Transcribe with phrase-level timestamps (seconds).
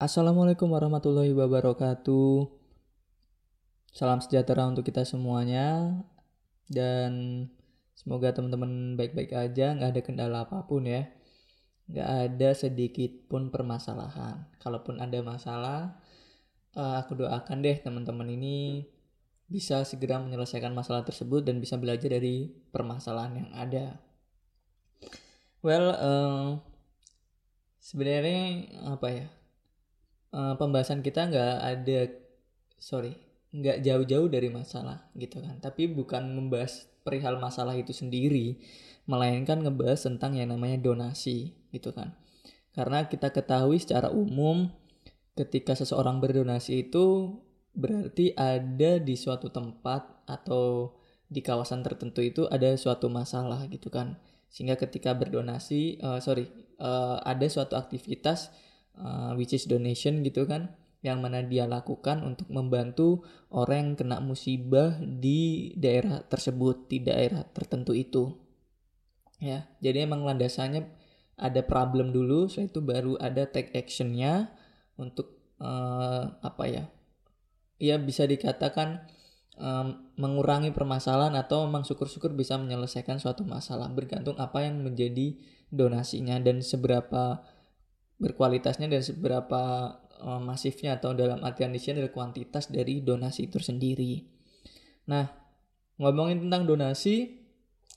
[0.00, 2.48] Assalamualaikum warahmatullahi wabarakatuh.
[3.92, 5.92] Salam sejahtera untuk kita semuanya
[6.72, 7.44] dan
[7.92, 11.04] semoga teman-teman baik-baik aja, nggak ada kendala apa pun ya.
[11.84, 14.48] Nggak ada sedikit pun permasalahan.
[14.56, 16.00] Kalaupun ada masalah,
[16.72, 18.88] eh, aku doakan deh teman-teman ini
[19.52, 24.00] bisa segera menyelesaikan masalah tersebut dan bisa belajar dari permasalahan yang ada.
[25.60, 26.48] Well, uh,
[27.84, 28.64] sebenarnya
[28.96, 29.28] apa ya?
[30.34, 32.00] Uh, pembahasan kita nggak ada
[32.80, 33.14] sorry
[33.50, 35.58] nggak jauh-jauh dari masalah gitu kan.
[35.58, 38.62] Tapi bukan membahas perihal masalah itu sendiri
[39.10, 42.14] melainkan ngebahas tentang yang namanya donasi gitu kan.
[42.70, 44.70] Karena kita ketahui secara umum
[45.34, 47.38] ketika seseorang berdonasi itu
[47.74, 50.94] berarti ada di suatu tempat atau
[51.30, 54.18] di kawasan tertentu itu ada suatu masalah gitu kan.
[54.50, 56.46] Sehingga ketika berdonasi uh, sorry
[56.78, 58.54] uh, ada suatu aktivitas
[58.98, 64.18] uh, which is donation gitu kan yang mana dia lakukan untuk membantu orang yang kena
[64.20, 68.36] musibah di daerah tersebut di daerah tertentu itu.
[69.40, 70.84] Ya jadi emang landasannya
[71.40, 74.52] ada problem dulu setelah itu baru ada take actionnya
[75.00, 76.84] untuk uh, apa ya
[77.80, 79.08] ya bisa dikatakan
[79.56, 85.40] um, mengurangi permasalahan atau memang syukur-syukur bisa menyelesaikan suatu masalah bergantung apa yang menjadi
[85.72, 87.40] donasinya dan seberapa
[88.20, 94.20] berkualitasnya dan seberapa uh, masifnya atau dalam artian di adalah kuantitas dari donasi itu sendiri.
[95.08, 95.26] Nah,
[95.96, 97.40] ngomongin tentang donasi,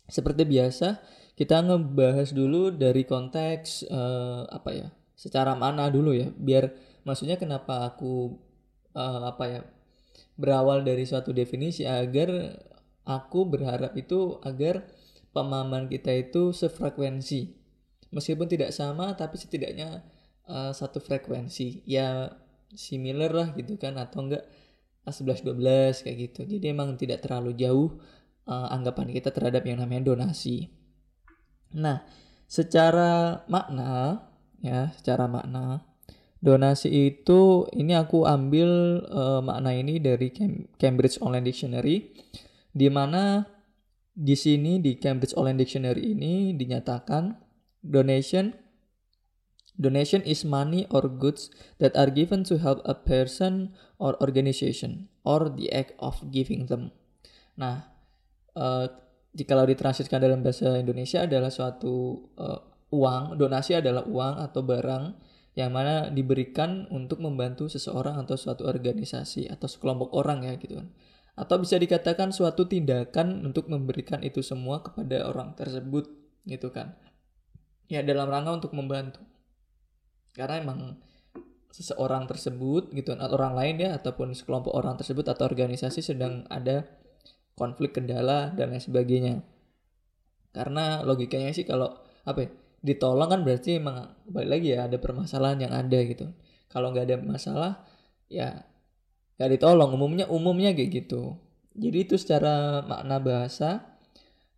[0.07, 1.03] seperti biasa
[1.35, 6.71] kita ngebahas dulu dari konteks uh, apa ya, secara mana dulu ya, biar
[7.03, 8.39] maksudnya kenapa aku
[8.95, 9.61] uh, apa ya
[10.39, 12.57] berawal dari suatu definisi agar
[13.03, 14.87] aku berharap itu agar
[15.35, 17.53] pemahaman kita itu sefrekuensi
[18.13, 20.05] meskipun tidak sama tapi setidaknya
[20.47, 22.31] uh, satu frekuensi ya
[22.73, 24.43] similar lah gitu kan atau enggak
[25.03, 26.41] 11 12 kayak gitu.
[26.47, 27.99] Jadi emang tidak terlalu jauh
[28.47, 30.71] uh, anggapan kita terhadap yang namanya donasi.
[31.75, 32.07] Nah,
[32.47, 34.23] secara makna
[34.63, 35.83] ya, secara makna
[36.43, 40.31] donasi itu ini aku ambil uh, makna ini dari
[40.75, 42.15] Cambridge Online Dictionary
[42.71, 43.47] di mana
[44.13, 47.33] di sini di Cambridge Online Dictionary ini dinyatakan
[47.79, 48.62] donation
[49.73, 51.49] Donation is money or goods
[51.81, 56.93] that are given to help a person or organization or the act of giving them.
[57.57, 57.89] Nah,
[58.53, 58.85] uh,
[59.33, 62.61] jika ditranslitkan dalam bahasa Indonesia adalah suatu uh,
[62.93, 65.03] uang, donasi adalah uang atau barang
[65.57, 70.93] yang mana diberikan untuk membantu seseorang atau suatu organisasi atau sekelompok orang ya gitu kan.
[71.33, 76.13] Atau bisa dikatakan suatu tindakan untuk memberikan itu semua kepada orang tersebut
[76.45, 76.93] gitu kan.
[77.89, 79.32] Ya dalam rangka untuk membantu
[80.33, 80.79] karena emang
[81.73, 86.85] seseorang tersebut gitu atau orang lain ya ataupun sekelompok orang tersebut atau organisasi sedang ada
[87.57, 89.41] konflik kendala dan lain sebagainya.
[90.53, 91.97] Karena logikanya sih kalau
[92.29, 92.49] apa ya,
[92.85, 96.29] ditolong kan berarti emang balik lagi ya ada permasalahan yang ada gitu.
[96.69, 97.71] Kalau nggak ada masalah
[98.29, 98.65] ya
[99.37, 101.41] nggak ditolong umumnya umumnya kayak gitu.
[101.73, 103.97] Jadi itu secara makna bahasa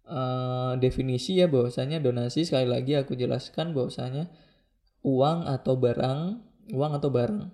[0.03, 4.27] uh, definisi ya bahwasanya donasi sekali lagi aku jelaskan bahwasanya
[5.05, 6.21] uang atau barang,
[6.73, 7.53] uang atau barang.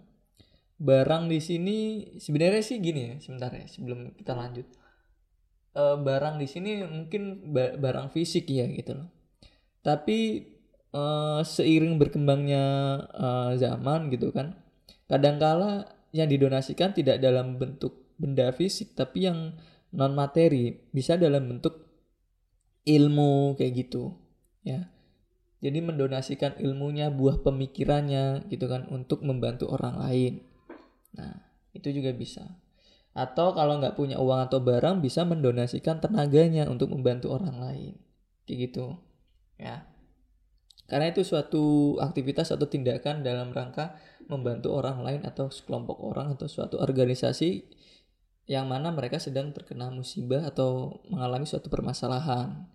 [0.82, 1.78] Barang di sini
[2.18, 4.66] sebenarnya sih gini ya, sebentar ya sebelum kita lanjut.
[5.76, 9.12] E, barang di sini mungkin barang fisik ya gitu loh.
[9.84, 10.48] Tapi
[10.90, 11.04] e,
[11.44, 12.66] seiring berkembangnya
[13.12, 13.28] e,
[13.60, 14.56] zaman gitu kan,
[15.12, 19.58] kadangkala yang didonasikan tidak dalam bentuk benda fisik tapi yang
[19.92, 21.90] non materi bisa dalam bentuk
[22.86, 24.14] ilmu kayak gitu
[24.62, 24.88] ya
[25.62, 30.34] jadi mendonasikan ilmunya, buah pemikirannya gitu kan untuk membantu orang lain.
[31.14, 31.38] Nah,
[31.78, 32.58] itu juga bisa.
[33.14, 37.94] Atau kalau nggak punya uang atau barang bisa mendonasikan tenaganya untuk membantu orang lain.
[38.50, 38.86] Kayak gitu.
[39.62, 39.86] Ya.
[40.90, 46.50] Karena itu suatu aktivitas atau tindakan dalam rangka membantu orang lain atau sekelompok orang atau
[46.50, 47.70] suatu organisasi
[48.50, 52.66] yang mana mereka sedang terkena musibah atau mengalami suatu permasalahan.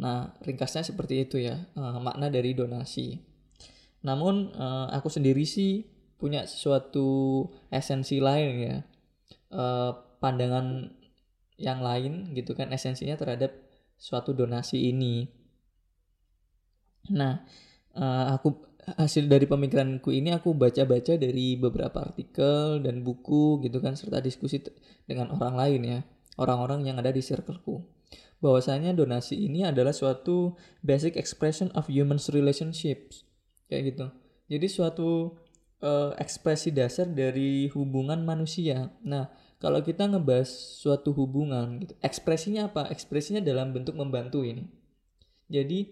[0.00, 3.22] Nah, ringkasnya seperti itu ya, uh, makna dari donasi.
[4.02, 5.94] Namun, uh, aku sendiri sih
[6.24, 8.76] punya sesuatu esensi lain ya
[9.52, 9.92] uh,
[10.22, 10.88] pandangan
[11.60, 13.52] yang lain gitu kan esensinya terhadap
[13.98, 15.28] suatu donasi ini
[17.12, 17.44] nah
[17.92, 23.96] uh, aku hasil dari pemikiranku ini aku baca-baca dari beberapa artikel dan buku gitu kan
[23.96, 24.60] serta diskusi
[25.04, 25.98] dengan orang lain ya
[26.40, 27.84] orang-orang yang ada di circleku
[28.44, 33.24] bahwasanya donasi ini adalah suatu basic expression of human relationships.
[33.68, 34.06] Kayak gitu.
[34.52, 35.40] Jadi suatu
[35.80, 38.92] uh, ekspresi dasar dari hubungan manusia.
[39.04, 40.48] Nah kalau kita ngebahas
[40.80, 42.92] suatu hubungan gitu ekspresinya apa?
[42.92, 44.68] Ekspresinya dalam bentuk membantu ini.
[45.48, 45.88] Jadi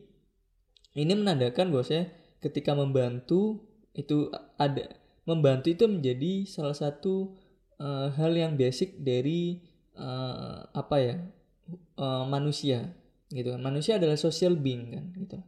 [0.92, 2.12] ini menandakan bahwasanya
[2.44, 3.64] ketika membantu
[3.96, 4.28] itu
[4.60, 4.92] ada
[5.25, 7.36] membantu itu menjadi salah satu
[7.80, 9.62] uh, hal yang basic dari
[9.96, 11.16] uh, apa ya
[11.98, 12.92] uh, manusia
[13.32, 15.38] gitu kan manusia adalah social being kan gitu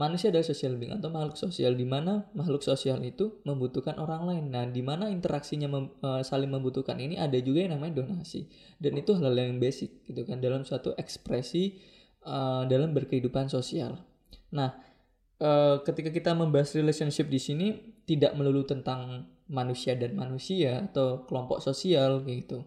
[0.00, 4.44] manusia adalah social being atau makhluk sosial di mana makhluk sosial itu membutuhkan orang lain.
[4.48, 8.48] Nah, di mana interaksinya mem, uh, saling membutuhkan ini ada juga yang namanya donasi.
[8.80, 11.76] Dan itu hal, -hal yang basic gitu kan dalam suatu ekspresi
[12.24, 14.00] uh, dalam berkehidupan sosial.
[14.56, 14.72] Nah,
[15.44, 17.66] uh, ketika kita membahas relationship di sini
[18.08, 22.64] tidak melulu tentang manusia dan manusia atau kelompok sosial gitu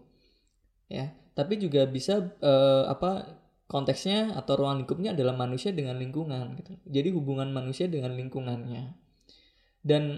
[0.86, 3.38] ya tapi juga bisa uh, apa
[3.70, 6.74] konteksnya atau ruang lingkupnya adalah manusia dengan lingkungan gitu.
[6.90, 8.98] Jadi hubungan manusia dengan lingkungannya.
[9.86, 10.18] Dan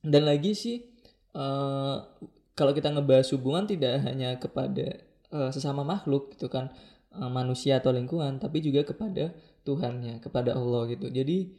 [0.00, 0.80] dan lagi sih
[1.36, 2.00] uh,
[2.56, 6.72] kalau kita ngebahas hubungan tidak hanya kepada uh, sesama makhluk gitu kan
[7.12, 9.36] uh, manusia atau lingkungan tapi juga kepada
[9.68, 11.12] Tuhannya kepada Allah gitu.
[11.12, 11.52] Jadi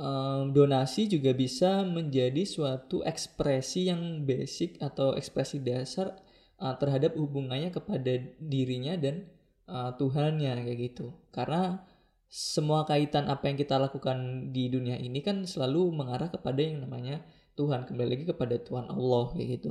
[0.00, 6.16] um, donasi juga bisa menjadi suatu ekspresi yang basic atau ekspresi dasar
[6.60, 9.28] uh, terhadap hubungannya kepada dirinya dan
[9.68, 11.12] uh, Tuhannya kayak gitu.
[11.32, 11.80] Karena
[12.26, 17.22] semua kaitan apa yang kita lakukan di dunia ini kan selalu mengarah kepada yang namanya
[17.54, 19.70] Tuhan kembali lagi kepada Tuhan Allah kayak gitu.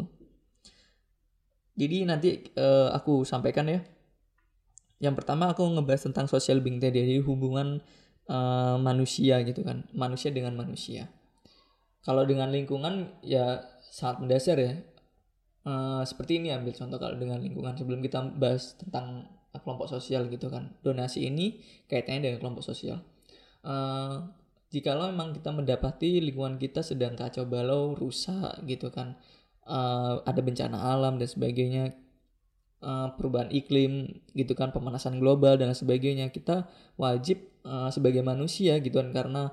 [1.76, 3.84] Jadi nanti uh, aku sampaikan ya.
[5.04, 7.84] Yang pertama aku ngebahas tentang social being tadi, jadi hubungan
[8.30, 11.10] uh, manusia gitu kan manusia dengan manusia
[12.06, 14.74] kalau dengan lingkungan ya sangat mendasar ya
[15.66, 20.48] uh, seperti ini ambil contoh kalau dengan lingkungan sebelum kita bahas tentang kelompok sosial gitu
[20.48, 20.72] kan.
[20.86, 21.60] Donasi ini
[21.92, 23.04] kaitannya dengan kelompok sosial.
[23.66, 24.30] Uh,
[24.70, 29.18] jikalau memang kita mendapati lingkungan kita sedang kacau balau rusak gitu kan.
[29.66, 31.98] Uh, ada bencana alam dan sebagainya
[32.86, 36.70] uh, perubahan iklim gitu kan pemanasan global dan sebagainya kita
[37.02, 39.50] wajib uh, sebagai manusia gitu kan karena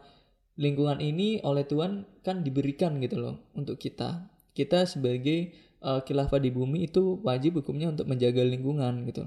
[0.60, 4.28] lingkungan ini oleh Tuhan kan diberikan gitu loh untuk kita.
[4.52, 9.26] Kita sebagai uh, khilafah di bumi itu wajib hukumnya untuk menjaga lingkungan gitu.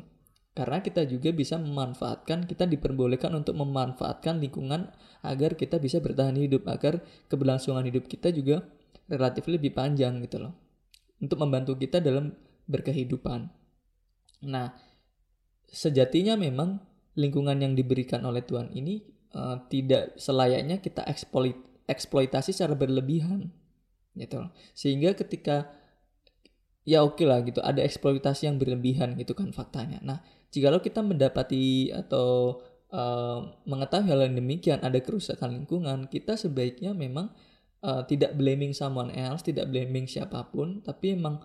[0.56, 4.88] Karena kita juga bisa memanfaatkan kita diperbolehkan untuk memanfaatkan lingkungan
[5.20, 8.64] agar kita bisa bertahan hidup agar keberlangsungan hidup kita juga
[9.12, 10.56] relatif lebih panjang gitu loh.
[11.20, 12.32] Untuk membantu kita dalam
[12.72, 13.52] berkehidupan.
[14.48, 14.72] Nah,
[15.68, 16.80] sejatinya memang
[17.20, 19.04] lingkungan yang diberikan oleh Tuhan ini
[19.36, 21.56] uh, tidak selayaknya kita eksploit,
[21.88, 23.52] eksploitasi secara berlebihan,
[24.16, 24.48] gitu.
[24.72, 25.72] Sehingga ketika
[26.86, 29.98] ya oke okay lah gitu, ada eksploitasi yang berlebihan gitu kan faktanya.
[30.06, 30.22] Nah,
[30.54, 32.62] jikalau kita mendapati atau
[32.94, 37.34] uh, mengetahui hal yang demikian, ada kerusakan lingkungan, kita sebaiknya memang
[37.82, 41.42] uh, tidak blaming someone else, tidak blaming siapa pun, tapi memang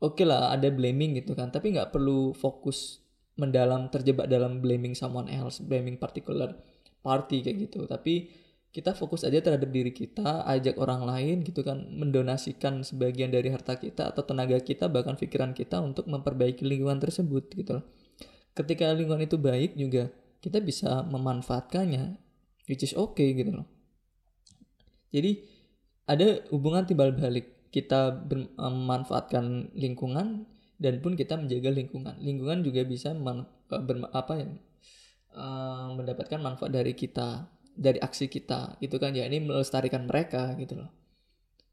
[0.00, 1.52] oke okay lah ada blaming gitu kan.
[1.52, 3.04] Tapi nggak perlu fokus
[3.36, 6.56] mendalam terjebak dalam blaming someone else blaming particular
[7.04, 7.84] party kayak gitu.
[7.84, 8.41] Tapi
[8.72, 13.76] kita fokus aja terhadap diri kita ajak orang lain gitu kan mendonasikan sebagian dari harta
[13.76, 17.84] kita atau tenaga kita bahkan pikiran kita untuk memperbaiki lingkungan tersebut gitu loh.
[18.56, 20.08] Ketika lingkungan itu baik juga
[20.40, 22.16] kita bisa memanfaatkannya
[22.64, 23.68] which is okay gitu loh.
[25.12, 25.44] Jadi
[26.08, 27.68] ada hubungan timbal balik.
[27.72, 30.44] Kita memanfaatkan lingkungan
[30.76, 32.20] dan pun kita menjaga lingkungan.
[32.20, 33.12] Lingkungan juga bisa
[34.12, 34.48] apa ya
[35.96, 39.26] mendapatkan manfaat dari kita, dari aksi kita, gitu kan ya.
[39.26, 40.90] Ini melestarikan mereka gitu loh.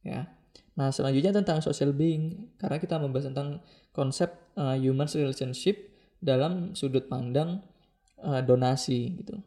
[0.04, 0.32] Ya.
[0.80, 3.60] Nah, selanjutnya tentang social being karena kita membahas tentang
[3.92, 5.92] konsep uh, human relationship
[6.24, 7.60] dalam sudut pandang
[8.24, 9.40] uh, donasi gitu.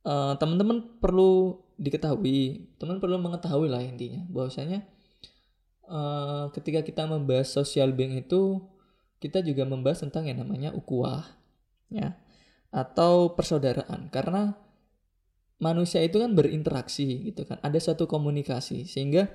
[0.00, 4.84] Uh, teman-teman perlu diketahui, teman perlu mengetahui lah intinya bahwasanya
[5.88, 8.60] uh, ketika kita membahas social being itu
[9.20, 11.28] kita juga membahas tentang yang namanya ukuah
[11.92, 12.16] ya
[12.72, 14.56] atau persaudaraan karena
[15.60, 19.28] manusia itu kan berinteraksi gitu kan ada satu komunikasi sehingga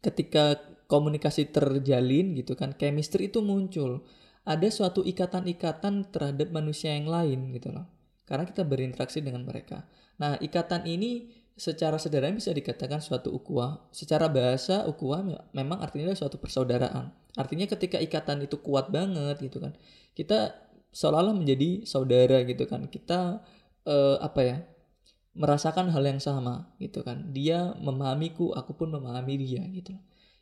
[0.00, 4.06] ketika komunikasi terjalin gitu kan chemistry itu muncul
[4.44, 7.90] ada suatu ikatan-ikatan terhadap manusia yang lain gitu loh
[8.24, 9.84] karena kita berinteraksi dengan mereka
[10.16, 13.86] nah ikatan ini secara sederhana bisa dikatakan suatu ukhuwah.
[13.94, 15.22] Secara bahasa ukhuwah
[15.54, 17.14] memang artinya suatu persaudaraan.
[17.38, 19.74] Artinya ketika ikatan itu kuat banget gitu kan.
[20.14, 20.54] Kita
[20.90, 22.90] seolah-olah menjadi saudara gitu kan.
[22.90, 23.42] Kita
[23.86, 24.56] uh, apa ya?
[25.34, 27.34] Merasakan hal yang sama gitu kan.
[27.34, 29.94] Dia memahamiku, aku pun memahami dia gitu.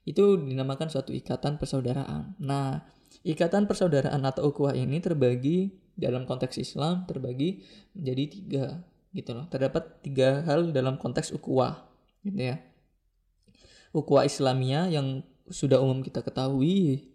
[0.05, 2.37] Itu dinamakan suatu ikatan persaudaraan.
[2.37, 2.85] Nah,
[3.25, 7.65] ikatan persaudaraan atau ukhuwah ini terbagi dalam konteks Islam terbagi
[7.97, 8.65] menjadi tiga
[9.17, 9.49] gitu loh.
[9.49, 11.89] Terdapat tiga hal dalam konteks ukhuwah
[12.25, 12.61] gitu ya.
[13.93, 17.09] Ukhuwah Islamia yang sudah umum kita ketahui.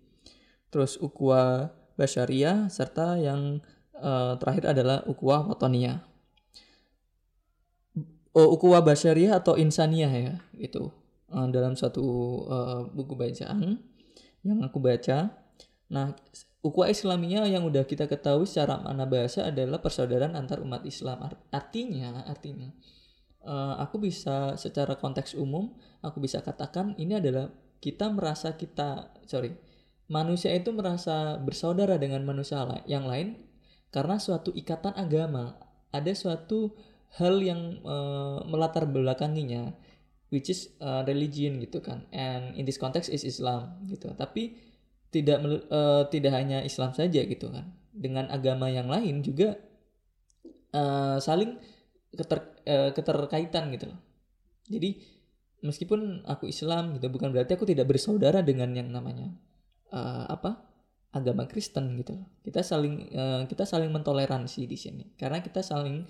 [0.73, 3.59] Terus ukhuwah Basyariah serta yang
[3.97, 6.06] uh, terakhir adalah ukhuwah Watonia.
[8.37, 10.93] Oh, ukhuwah Basyariah atau Insaniah ya gitu.
[11.33, 12.05] Uh, dalam satu
[12.45, 13.81] uh, buku bacaan
[14.45, 15.33] yang aku baca.
[15.89, 16.13] Nah,
[16.61, 21.25] Ukhuwah Islamiyah yang udah kita ketahui secara mana bahasa adalah persaudaraan antar umat Islam.
[21.53, 22.73] Artinya, artinya
[23.47, 25.71] uh, aku bisa secara konteks umum
[26.03, 29.55] aku bisa katakan ini adalah kita merasa kita sorry
[30.11, 33.39] manusia itu merasa bersaudara dengan manusia yang lain
[33.89, 35.55] karena suatu ikatan agama
[35.95, 36.75] ada suatu
[37.15, 39.71] hal yang uh, melatar belakanginya
[40.27, 42.03] which is uh, religion gitu kan.
[42.11, 44.11] And in this context is Islam gitu.
[44.11, 44.59] Tapi
[45.11, 45.39] tidak
[45.71, 47.71] uh, tidak hanya Islam saja gitu kan.
[47.95, 49.55] Dengan agama yang lain juga
[50.75, 51.57] uh, saling
[52.13, 53.99] keter, uh, keterkaitan gitu loh.
[54.67, 54.99] Jadi
[55.63, 59.33] meskipun aku Islam gitu bukan berarti aku tidak bersaudara dengan yang namanya
[59.89, 60.59] uh, apa
[61.15, 62.27] agama Kristen gitu loh.
[62.43, 65.05] Kita saling uh, kita saling mentoleransi di sini.
[65.15, 66.03] Karena kita saling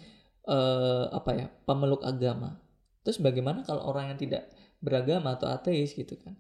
[0.47, 2.57] uh, apa ya pemeluk agama.
[3.03, 6.33] Terus bagaimana kalau orang yang tidak beragama atau ateis gitu kan?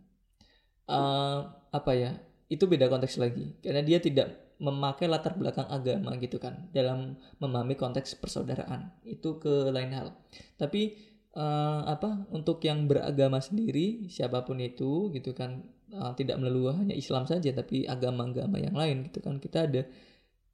[0.87, 2.11] Uh, apa ya
[2.47, 3.59] itu beda konteks lagi.
[3.59, 8.89] Karena dia tidak memakai latar belakang agama gitu kan dalam memahami konteks persaudaraan.
[9.05, 10.15] Itu ke lain hal.
[10.57, 10.97] Tapi
[11.37, 15.61] uh, apa untuk yang beragama sendiri siapa pun itu gitu kan
[15.93, 19.37] uh, tidak melulu hanya Islam saja tapi agama-agama yang lain gitu kan.
[19.37, 19.81] Kita ada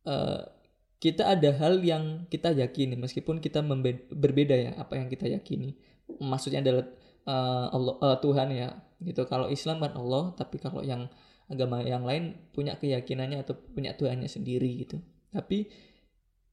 [0.09, 0.41] uh,
[1.03, 3.59] kita ada hal yang kita yakini meskipun kita
[4.15, 5.75] berbeda ya apa yang kita yakini
[6.23, 6.87] maksudnya adalah
[7.27, 8.71] uh, Allah uh, Tuhan ya
[9.03, 11.11] gitu kalau Islam kan Allah tapi kalau yang
[11.51, 14.97] agama yang lain punya keyakinannya atau punya Tuhannya sendiri gitu.
[15.33, 15.67] Tapi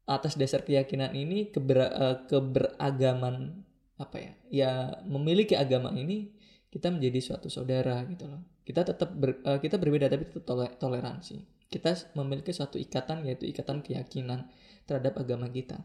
[0.04, 3.62] atas dasar keyakinan ini keber, uh, keberagaman
[4.00, 4.32] apa ya?
[4.50, 4.70] Ya
[5.06, 6.34] memiliki agama ini
[6.70, 8.42] kita menjadi suatu saudara gitu loh.
[8.66, 11.59] Kita tetap ber, uh, kita berbeda tapi tetap toleransi.
[11.70, 14.50] Kita memiliki suatu ikatan yaitu ikatan keyakinan
[14.84, 15.78] terhadap agama kita.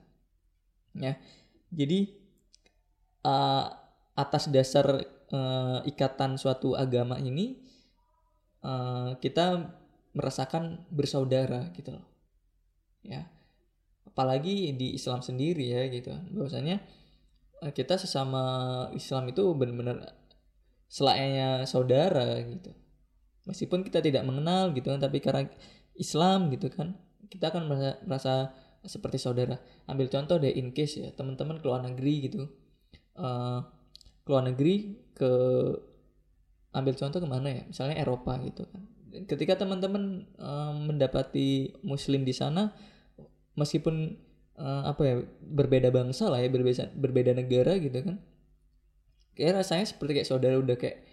[0.97, 1.21] Ya.
[1.69, 2.17] Jadi
[3.21, 3.69] uh,
[4.17, 7.61] atas dasar uh, ikatan suatu agama ini
[8.65, 9.75] uh, kita
[10.15, 12.05] merasakan bersaudara gitu loh
[13.03, 13.27] ya
[14.07, 16.79] apalagi di Islam sendiri ya gitu bahwasanya
[17.75, 18.43] kita sesama
[18.95, 20.15] Islam itu benar-benar
[20.87, 22.71] selayaknya saudara gitu
[23.43, 25.51] meskipun kita tidak mengenal gitu kan tapi karena
[25.95, 26.95] Islam gitu kan.
[27.31, 28.33] Kita akan merasa, merasa
[28.85, 29.57] seperti saudara.
[29.89, 32.47] Ambil contoh deh in case ya teman-teman keluar negeri gitu.
[33.15, 33.63] Uh,
[34.27, 35.31] keluar negeri ke
[36.75, 37.63] ambil contoh ke mana ya?
[37.65, 38.81] Misalnya Eropa gitu kan.
[39.25, 42.75] Ketika teman-teman um, mendapati Muslim di sana
[43.55, 44.19] meskipun
[44.59, 48.19] uh, apa ya berbeda bangsa lah ya berbeda berbeda negara gitu kan.
[49.35, 51.03] Kayak rasanya seperti kayak saudara udah kayak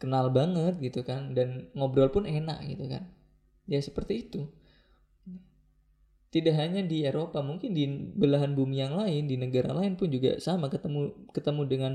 [0.00, 3.04] kenal banget gitu kan dan ngobrol pun enak gitu kan
[3.70, 4.50] ya seperti itu.
[6.30, 10.38] Tidak hanya di Eropa mungkin di belahan bumi yang lain di negara lain pun juga
[10.42, 10.66] sama.
[10.70, 11.92] Ketemu ketemu dengan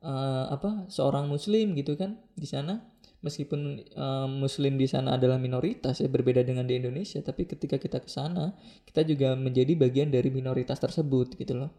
[0.00, 2.84] uh, apa seorang muslim gitu kan di sana.
[3.18, 7.20] Meskipun uh, muslim di sana adalah minoritas ya berbeda dengan di Indonesia.
[7.20, 11.72] Tapi ketika kita ke sana kita juga menjadi bagian dari minoritas tersebut gitu loh.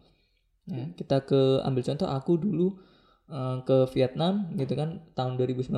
[0.70, 2.78] Ya, kita ke ambil contoh aku dulu
[3.30, 5.74] uh, ke Vietnam gitu kan tahun 2019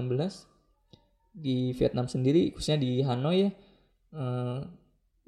[1.32, 3.50] di Vietnam sendiri khususnya di Hanoi ya
[4.16, 4.60] uh,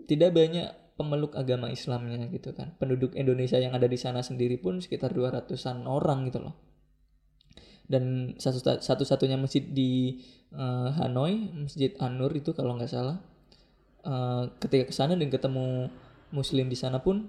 [0.04, 2.78] tidak banyak pemeluk agama Islamnya gitu kan.
[2.78, 6.56] Penduduk Indonesia yang ada di sana sendiri pun sekitar 200-an orang gitu loh.
[7.84, 10.22] Dan satu satu-satunya masjid di
[10.56, 13.20] uh, Hanoi masjid Anur itu kalau nggak salah
[14.08, 15.92] uh, ketika ke sana dan ketemu
[16.32, 17.28] muslim di sana pun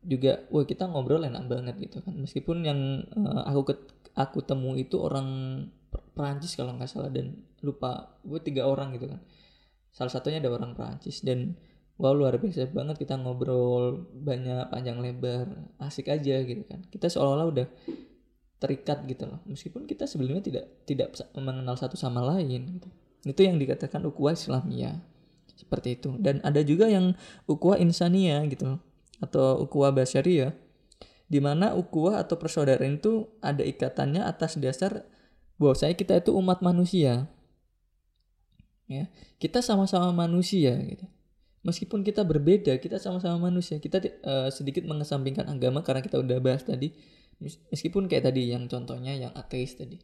[0.00, 2.14] juga wah kita ngobrol enak banget gitu kan.
[2.16, 3.74] Meskipun yang uh, aku ke,
[4.14, 5.28] aku temu itu orang
[5.90, 9.20] Perancis kalau nggak salah dan lupa gue tiga orang gitu kan.
[9.90, 11.58] Salah satunya ada orang Perancis dan
[12.00, 15.50] wow luar biasa banget kita ngobrol banyak panjang lebar
[15.82, 16.80] asik aja gitu kan.
[16.88, 17.66] Kita seolah-olah udah
[18.60, 19.40] terikat gitu loh.
[19.48, 22.88] Meskipun kita sebelumnya tidak tidak mengenal satu sama lain gitu.
[23.20, 24.96] itu yang dikatakan ukhuwah Islamiyah.
[25.52, 26.16] Seperti itu.
[26.16, 27.12] Dan ada juga yang
[27.44, 28.80] ukhuwah insania gitu
[29.20, 30.56] atau ukhuwah basyariah
[31.30, 35.06] Di mana ukuah atau persaudaraan itu ada ikatannya atas dasar
[35.60, 37.28] bahwasanya kita itu umat manusia.
[38.88, 39.06] Ya,
[39.38, 41.06] kita sama-sama manusia gitu.
[41.60, 43.76] Meskipun kita berbeda, kita sama-sama manusia.
[43.76, 46.96] Kita uh, sedikit mengesampingkan agama karena kita udah bahas tadi.
[47.40, 50.00] Meskipun kayak tadi yang contohnya yang ateis tadi.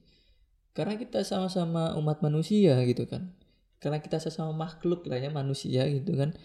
[0.77, 3.33] Karena kita sama-sama umat manusia gitu kan.
[3.81, 6.37] Karena kita sesama makhluk lah ya manusia gitu kan.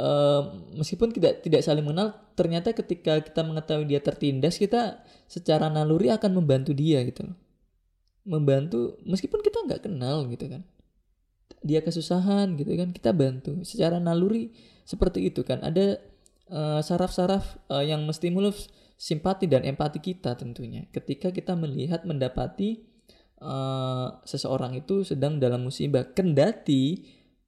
[0.00, 6.08] Uh, meskipun tidak tidak saling mengenal, ternyata ketika kita mengetahui dia tertindas, kita secara naluri
[6.08, 7.36] akan membantu dia gitu loh.
[8.26, 10.62] Membantu meskipun kita nggak kenal gitu kan.
[11.60, 13.60] Dia kesusahan gitu kan kita bantu.
[13.64, 14.52] Secara naluri
[14.84, 15.60] seperti itu kan.
[15.60, 16.00] Ada
[16.48, 18.68] uh, saraf-saraf uh, yang menstimulus
[19.00, 20.84] simpati dan empati kita tentunya.
[20.92, 22.84] Ketika kita melihat mendapati
[23.40, 27.04] uh, seseorang itu sedang dalam musibah kendati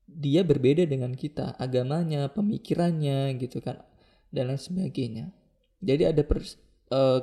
[0.09, 1.57] dia berbeda dengan kita.
[1.57, 3.81] Agamanya pemikirannya gitu kan
[4.33, 5.33] dan lain sebagainya.
[5.85, 6.57] Jadi ada pers,
[6.91, 7.21] uh,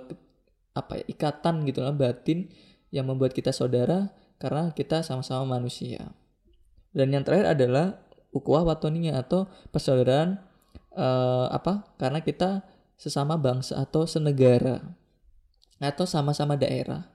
[0.77, 2.47] apa ya ikatan gitu lah batin
[2.89, 6.13] yang membuat kita saudara karena kita sama-sama manusia
[6.93, 8.01] dan yang terakhir adalah
[8.33, 10.41] ukhuwah watonia atau persaudaraan
[10.97, 11.85] uh, apa?
[12.01, 12.65] Karena kita
[12.99, 14.81] sesama bangsa atau senegara
[15.79, 17.07] atau sama-sama daerah.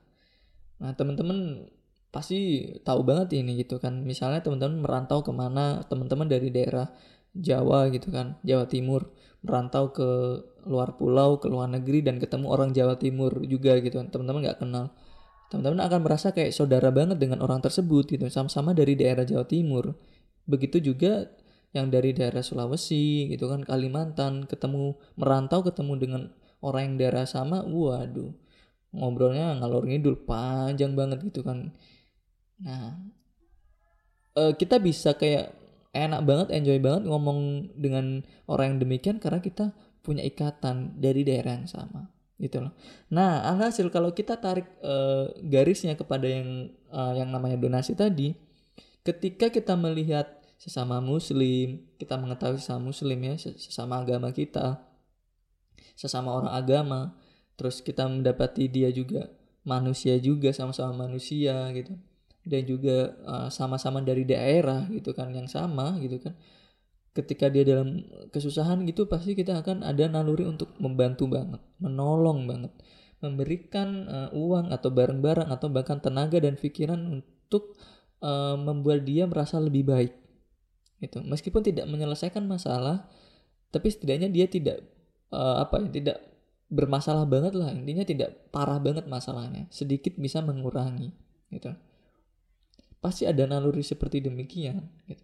[0.81, 1.69] Nah, teman-teman
[2.09, 4.01] pasti tahu banget ini gitu kan.
[4.01, 6.89] Misalnya teman-teman merantau ke mana, teman-teman dari daerah
[7.35, 9.11] Jawa gitu kan, Jawa Timur,
[9.43, 10.07] merantau ke
[10.65, 14.07] luar pulau, ke luar negeri dan ketemu orang Jawa Timur juga gitu kan.
[14.07, 14.95] Teman-teman nggak kenal
[15.49, 18.25] teman-teman akan merasa kayak saudara banget dengan orang tersebut gitu.
[18.29, 19.93] Sama-sama dari daerah Jawa Timur.
[20.45, 21.29] Begitu juga
[21.75, 26.21] yang dari daerah Sulawesi gitu kan Kalimantan ketemu merantau ketemu dengan
[26.63, 28.31] orang yang daerah sama waduh.
[28.95, 31.75] Ngobrolnya ngalor ngidul panjang banget gitu kan.
[32.63, 32.95] Nah
[34.39, 35.51] uh, kita bisa kayak
[35.95, 39.71] enak banget enjoy banget ngomong dengan orang yang demikian karena kita
[40.03, 42.73] punya ikatan dari daerah yang sama gitu loh.
[43.11, 48.35] Nah, alhasil kalau kita tarik uh, garisnya kepada yang uh, yang namanya donasi tadi,
[49.07, 50.27] ketika kita melihat
[50.59, 54.83] sesama muslim, kita mengetahui sesama muslim ya, sesama agama kita,
[55.95, 57.01] sesama orang agama,
[57.55, 59.31] terus kita mendapati dia juga
[59.63, 61.95] manusia juga sama-sama manusia gitu.
[62.45, 66.37] Dan juga uh, sama-sama dari daerah gitu kan yang sama gitu kan
[67.15, 68.03] ketika dia dalam
[68.35, 72.75] kesusahan gitu pasti kita akan ada naluri untuk membantu banget, menolong banget,
[73.23, 77.79] memberikan uh, uang atau barang-barang atau bahkan tenaga dan pikiran untuk
[78.19, 80.13] uh, membuat dia merasa lebih baik.
[80.99, 81.23] Gitu.
[81.23, 83.07] Meskipun tidak menyelesaikan masalah,
[83.71, 84.83] tapi setidaknya dia tidak
[85.31, 86.17] uh, apa ya, tidak
[86.67, 87.71] bermasalah banget lah.
[87.71, 91.15] Intinya tidak parah banget masalahnya, sedikit bisa mengurangi
[91.47, 91.71] gitu.
[92.99, 95.23] Pasti ada naluri seperti demikian gitu.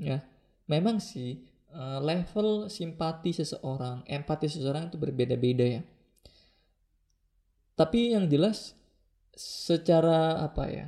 [0.00, 0.24] Ya
[0.68, 1.42] memang sih
[1.74, 5.82] uh, level simpati seseorang, empati seseorang itu berbeda-beda ya.
[7.74, 8.74] Tapi yang jelas
[9.38, 10.86] secara apa ya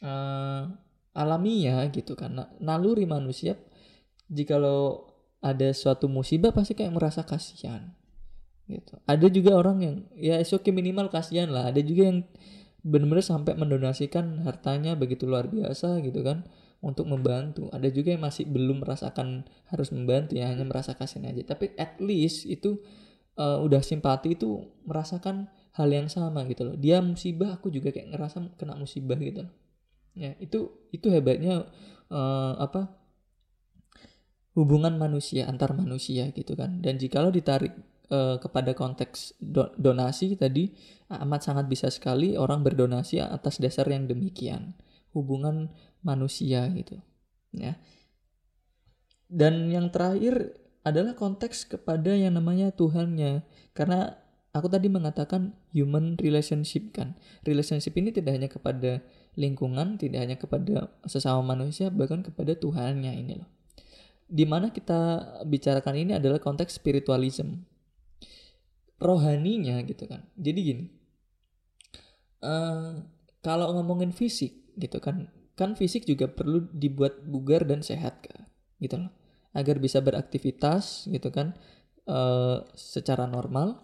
[0.00, 0.72] uh,
[1.12, 3.60] alamiah gitu kan naluri manusia
[4.32, 5.04] jikalau
[5.44, 7.92] ada suatu musibah pasti kayak merasa kasihan
[8.64, 8.96] gitu.
[9.04, 11.68] Ada juga orang yang ya oke minimal kasihan lah.
[11.68, 12.24] Ada juga yang
[12.80, 16.48] benar-benar sampai mendonasikan hartanya begitu luar biasa gitu kan
[16.84, 17.72] untuk membantu.
[17.72, 21.42] Ada juga yang masih belum merasakan harus membantu ya hanya merasa kasihan aja.
[21.56, 22.84] Tapi at least itu
[23.40, 26.76] uh, udah simpati itu merasakan hal yang sama gitu loh.
[26.76, 29.54] Dia musibah aku juga kayak ngerasa kena musibah gitu loh.
[30.14, 31.66] Ya, itu itu hebatnya
[32.12, 33.02] uh, apa?
[34.54, 36.78] hubungan manusia antar manusia gitu kan.
[36.78, 37.74] Dan jikalau ditarik
[38.10, 40.70] uh, kepada konteks do donasi tadi
[41.10, 44.78] amat sangat bisa sekali orang berdonasi atas dasar yang demikian.
[45.14, 45.70] Hubungan
[46.02, 46.98] manusia gitu
[47.54, 47.78] ya.
[49.30, 53.46] Dan yang terakhir adalah konteks kepada yang namanya Tuhannya.
[53.72, 54.12] Karena
[54.52, 57.16] aku tadi mengatakan human relationship kan.
[57.46, 59.00] Relationship ini tidak hanya kepada
[59.34, 63.50] lingkungan tidak hanya kepada sesama manusia bahkan kepada Tuhannya ini loh.
[64.28, 67.64] Di mana kita bicarakan ini adalah konteks spiritualism.
[69.00, 70.22] Rohaninya gitu kan.
[70.38, 70.84] Jadi gini
[72.44, 73.00] uh,
[73.40, 75.30] kalau ngomongin fisik gitu kan.
[75.54, 78.50] Kan fisik juga perlu dibuat bugar dan sehat kan
[78.82, 79.12] gitu loh.
[79.54, 81.54] Agar bisa beraktivitas gitu kan
[82.10, 82.18] e,
[82.74, 83.78] secara normal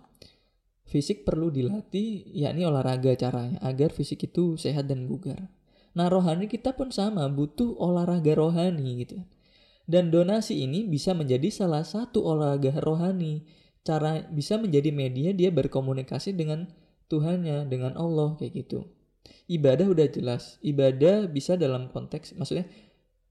[0.91, 5.47] fisik perlu dilatih yakni olahraga caranya agar fisik itu sehat dan bugar.
[5.95, 9.23] Nah rohani kita pun sama butuh olahraga rohani gitu.
[9.87, 13.47] Dan donasi ini bisa menjadi salah satu olahraga rohani.
[13.87, 16.67] Cara bisa menjadi media dia berkomunikasi dengan
[17.11, 18.87] Tuhannya dengan Allah kayak gitu
[19.51, 20.57] ibadah udah jelas.
[20.63, 22.71] Ibadah bisa dalam konteks maksudnya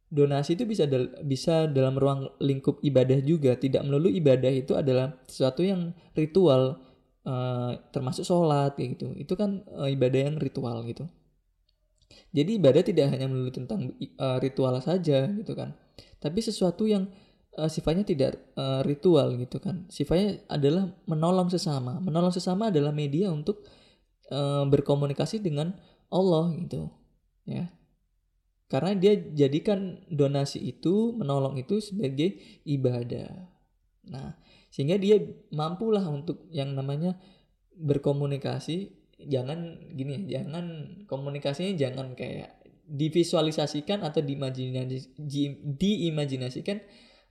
[0.10, 3.56] donasi itu bisa dal bisa dalam ruang lingkup ibadah juga.
[3.56, 6.82] Tidak melulu ibadah itu adalah sesuatu yang ritual
[7.24, 9.08] uh, termasuk sholat kayak gitu.
[9.16, 11.08] Itu kan uh, ibadah yang ritual gitu.
[12.30, 15.74] Jadi ibadah tidak hanya melulu tentang uh, ritual saja gitu kan.
[16.22, 17.10] Tapi sesuatu yang
[17.58, 19.90] uh, sifatnya tidak uh, ritual gitu kan.
[19.90, 21.98] Sifatnya adalah menolong sesama.
[21.98, 23.66] Menolong sesama adalah media untuk
[24.32, 25.76] uh, berkomunikasi dengan
[26.10, 26.90] Allah gitu
[27.46, 27.70] ya.
[28.70, 33.50] Karena dia jadikan donasi itu menolong itu sebagai ibadah.
[34.10, 34.38] Nah
[34.70, 35.18] sehingga dia
[35.50, 37.18] mampulah untuk yang namanya
[37.74, 38.98] berkomunikasi.
[39.20, 42.56] Jangan gini jangan komunikasinya jangan kayak
[42.88, 45.20] divisualisasikan atau diimajinasi
[45.76, 46.80] diimajinasikan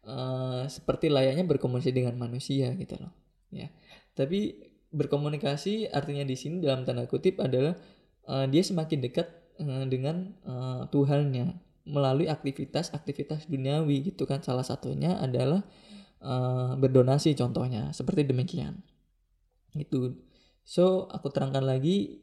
[0.04, 3.12] uh, seperti layaknya berkomunikasi dengan manusia gitu loh
[3.48, 3.72] ya.
[4.12, 7.76] Tapi berkomunikasi artinya di sini dalam tanda kutip adalah
[8.24, 14.38] uh, dia semakin dekat Eh, dengan uh, Tuhannya melalui aktivitas-aktivitas duniawi gitu kan.
[14.38, 15.66] Salah satunya adalah
[16.22, 18.78] uh, berdonasi contohnya seperti demikian.
[19.74, 20.14] Itu
[20.62, 22.22] so aku terangkan lagi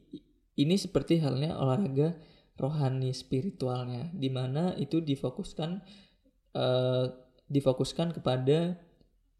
[0.56, 2.16] ini seperti halnya olahraga
[2.56, 5.84] rohani spiritualnya di mana itu difokuskan
[6.56, 7.04] uh,
[7.52, 8.80] difokuskan kepada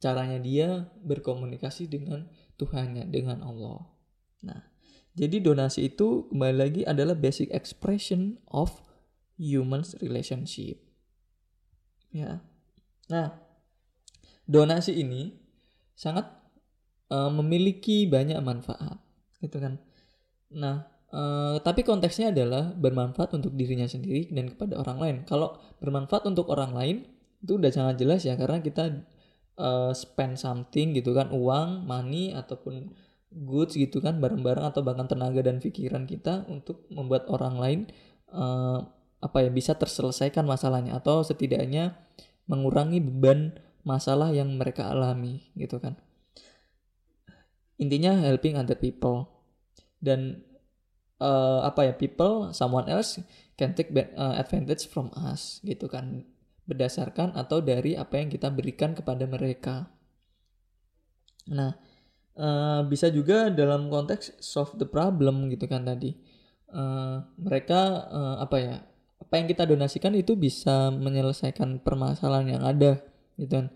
[0.05, 0.69] caranya dia
[1.01, 3.85] berkomunikasi dengan Tuhannya dengan Allah
[4.45, 4.61] nah
[5.17, 8.85] jadi donasi itu kembali lagi adalah basic expression of
[9.41, 10.77] humans relationship.
[12.13, 12.45] Ya.
[13.09, 13.33] Nah,
[14.45, 15.41] donasi ini
[15.97, 16.29] sangat
[17.09, 19.01] uh, memiliki banyak manfaat,
[19.41, 19.81] gitu kan.
[20.53, 25.17] Nah, uh, tapi konteksnya adalah bermanfaat untuk dirinya sendiri dan kepada orang lain.
[25.25, 26.97] Kalau bermanfaat untuk orang lain
[27.41, 29.07] itu udah sangat jelas ya karena kita
[29.57, 32.93] uh, spend something gitu kan, uang, money ataupun
[33.33, 37.81] goods gitu kan barang-barang atau bahkan tenaga dan pikiran kita untuk membuat orang lain
[38.33, 38.81] uh,
[39.21, 41.99] apa ya bisa terselesaikan masalahnya atau setidaknya
[42.47, 45.99] mengurangi beban masalah yang mereka alami gitu kan.
[47.77, 49.29] Intinya helping other people.
[49.97, 50.45] Dan
[51.21, 53.21] uh, apa ya people someone else
[53.57, 56.25] can take advantage from us gitu kan
[56.67, 59.87] berdasarkan atau dari apa yang kita berikan kepada mereka.
[61.51, 61.79] Nah
[62.37, 66.15] uh, bisa juga dalam konteks solve the problem gitu kan tadi.
[66.67, 68.77] Uh, mereka uh, apa ya
[69.23, 73.03] apa yang kita donasikan itu bisa menyelesaikan permasalahan yang ada
[73.39, 73.67] gitu kan.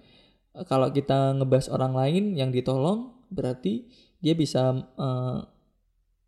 [0.67, 3.87] Kalau kita ngebahas orang lain yang ditolong berarti
[4.19, 5.39] dia bisa uh,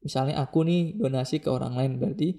[0.02, 2.38] misalnya aku nih donasi ke orang lain berarti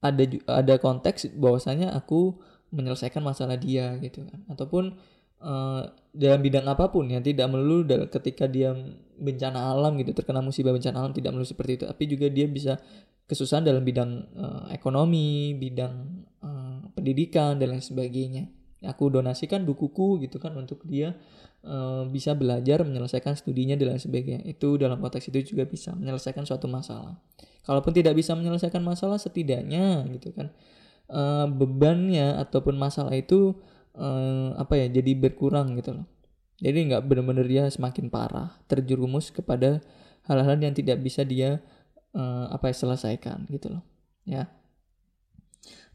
[0.00, 4.40] ada ada konteks bahwasanya aku menyelesaikan masalah dia gitu kan.
[4.50, 4.94] Ataupun
[5.42, 5.82] uh,
[6.14, 8.74] dalam bidang apa pun ya tidak melulu ketika dia
[9.20, 11.84] bencana alam gitu terkena musibah bencana alam tidak melulu seperti itu.
[11.86, 12.78] Tapi juga dia bisa
[13.26, 15.94] kesusahan dalam bidang uh, ekonomi bidang
[16.42, 18.48] uh, pendidikan dan lain sebagainya.
[18.80, 21.12] Aku donasikan bukuku gitu kan untuk dia
[21.68, 24.42] uh, bisa belajar menyelesaikan studinya dan lain sebagainya.
[24.48, 27.20] Itu dalam konteks itu juga bisa menyelesaikan suatu masalah.
[27.60, 30.48] Kalaupun tidak bisa menyelesaikan masalah setidaknya gitu kan
[31.10, 33.58] uh, bebannya ataupun masalah itu
[33.98, 36.06] uh, apa ya jadi berkurang gitu loh.
[36.60, 39.80] Jadi nggak benar-benar dia semakin parah terjerumus kepada
[40.28, 41.58] hal-hal yang tidak bisa dia
[42.14, 43.82] uh, apa ya selesaikan gitu loh
[44.28, 44.46] ya.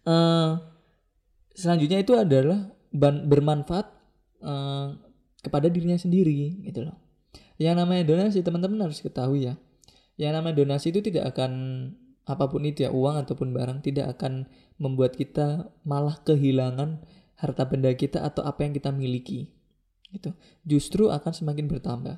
[0.05, 0.61] Uh,
[1.57, 2.69] selanjutnya itu adalah
[3.25, 3.87] bermanfaat
[4.45, 4.93] uh,
[5.41, 6.97] kepada dirinya sendiri gitu loh.
[7.55, 9.55] Yang namanya donasi teman-teman harus ketahui ya.
[10.15, 11.51] Yang namanya donasi itu tidak akan
[12.25, 14.49] apa pun itu ya uang ataupun barang tidak akan
[14.81, 17.05] membuat kita malah kehilangan
[17.37, 19.53] harta benda kita atau apa yang kita miliki.
[20.09, 20.33] Gitu.
[20.65, 22.17] Justru akan semakin bertambah.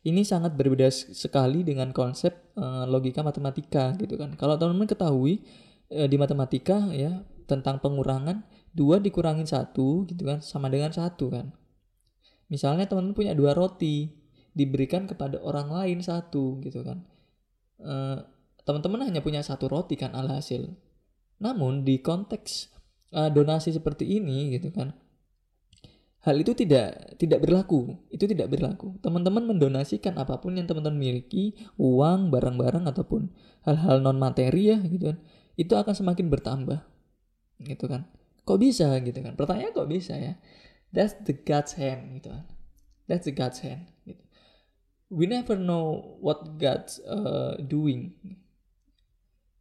[0.00, 4.32] Ini sangat berbeda sekali dengan konsep uh, logika matematika gitu kan.
[4.38, 5.44] Kalau teman-teman ketahui
[5.92, 11.52] uh, di matematika ya tentang pengurangan dua dikurangin satu gitu kan sama dengan satu kan.
[12.48, 14.08] Misalnya teman-teman punya dua roti
[14.56, 17.04] diberikan kepada orang lain satu gitu kan.
[17.80, 18.24] Uh,
[18.64, 20.70] teman-teman hanya punya satu roti kan alhasil.
[21.40, 22.70] Namun di konteks
[23.16, 24.92] uh, donasi seperti ini gitu kan
[26.20, 27.96] hal itu tidak tidak berlaku.
[28.12, 29.00] Itu tidak berlaku.
[29.00, 33.32] Teman-teman mendonasikan apa pun yang teman-teman miliki uang barang-barang ataupun
[33.64, 35.18] hal-hal non materi ya gitu kan
[35.60, 36.80] itu akan semakin bertambah
[37.64, 38.08] gitu kan.
[38.44, 39.36] Kok bisa gitu kan?
[39.36, 40.36] Pertanyaan kok bisa ya?
[40.92, 42.44] That's the God's hand gitu kan.
[43.08, 44.20] That's the God's hand gitu.
[45.10, 48.14] we never know what God's uh, doing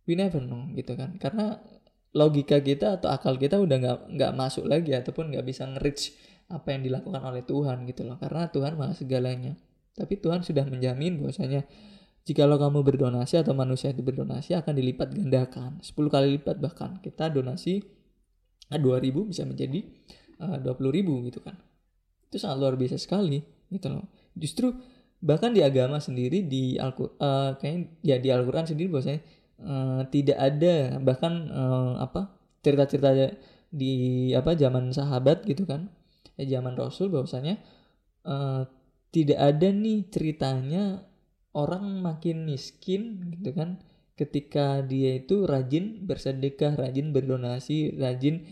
[0.10, 1.14] we never know gitu kan.
[1.22, 1.62] Karena
[2.18, 6.18] logika kita atau akal kita udah nggak nggak masuk lagi ataupun nggak bisa nge-reach
[6.50, 8.18] apa yang dilakukan oleh Tuhan gitu loh.
[8.18, 9.54] Karena Tuhan maha segalanya.
[9.94, 11.70] Tapi Tuhan sudah menjamin bahwasanya
[12.26, 16.98] jika lo kamu berdonasi atau manusia itu berdonasi akan dilipat gandakan 10 kali lipat bahkan.
[17.06, 17.86] Kita donasi
[18.74, 19.86] nah, 2000 bisa menjadi
[20.42, 21.54] uh, 20.000 gitu kan.
[22.26, 24.10] Itu sangat luar biasa sekali gitu loh.
[24.34, 24.74] Justru
[25.20, 29.20] bahkan di agama sendiri di Al uh, kayaknya ya di Al-Qur'an sendiri bahwasanya
[29.64, 33.36] uh, tidak ada bahkan uh, apa cerita-cerita
[33.70, 35.94] di apa zaman sahabat gitu kan
[36.36, 37.62] ya zaman Rasul bahwasanya
[38.26, 38.66] uh,
[39.10, 41.04] tidak ada nih ceritanya
[41.54, 43.82] orang makin miskin gitu kan
[44.20, 48.44] ketika dia itu rajin bersedekah, rajin berdonasi, rajin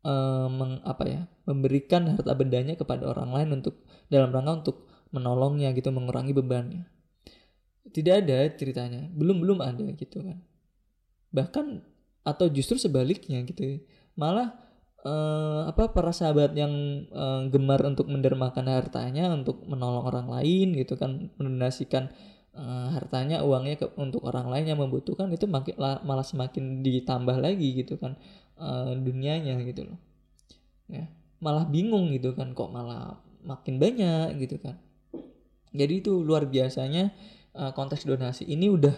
[0.00, 4.76] uh, meng, apa ya, memberikan harta bendanya kepada orang lain untuk dalam rangka untuk
[5.12, 6.88] menolongnya gitu, mengurangi bebannya.
[7.92, 10.40] Tidak ada ceritanya, belum belum ada gitu kan.
[11.30, 11.66] Bahkan
[12.26, 13.80] atau justru sebaliknya gitu.
[14.18, 14.54] Malah
[15.02, 20.94] uh, apa para sahabat yang uh, gemar untuk mendermakan hartanya untuk menolong orang lain gitu
[21.00, 22.12] kan, mendonasikan
[22.54, 27.82] uh, hartanya uangnya ke, untuk orang lain yang membutuhkan itu makin malah semakin ditambah lagi
[27.82, 28.18] gitu kan
[28.58, 29.98] uh, dunianya gitu loh
[30.90, 31.06] ya
[31.38, 34.76] malah bingung gitu kan kok malah makin banyak gitu kan
[35.70, 37.14] jadi itu luar biasanya
[37.54, 38.92] uh, konteks donasi ini udah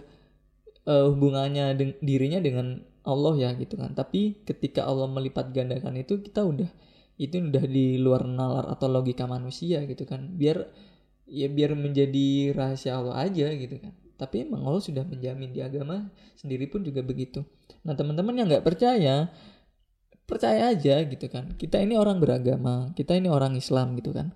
[0.87, 3.95] uh, hubungannya de dirinya dengan Allah ya gitu kan.
[3.95, 6.71] Tapi ketika Allah melipat gandakan itu kita udah
[7.19, 10.35] itu udah di luar nalar atau logika manusia gitu kan.
[10.39, 10.71] Biar
[11.27, 13.95] ya biar menjadi rahasia Allah aja gitu kan.
[14.19, 16.07] Tapi emang Allah sudah menjamin di agama
[16.39, 17.43] sendiri pun juga begitu.
[17.83, 19.31] Nah teman-teman yang nggak percaya
[20.31, 21.59] percaya aja gitu kan.
[21.59, 24.31] Kita ini orang beragama kita ini orang Islam gitu kan.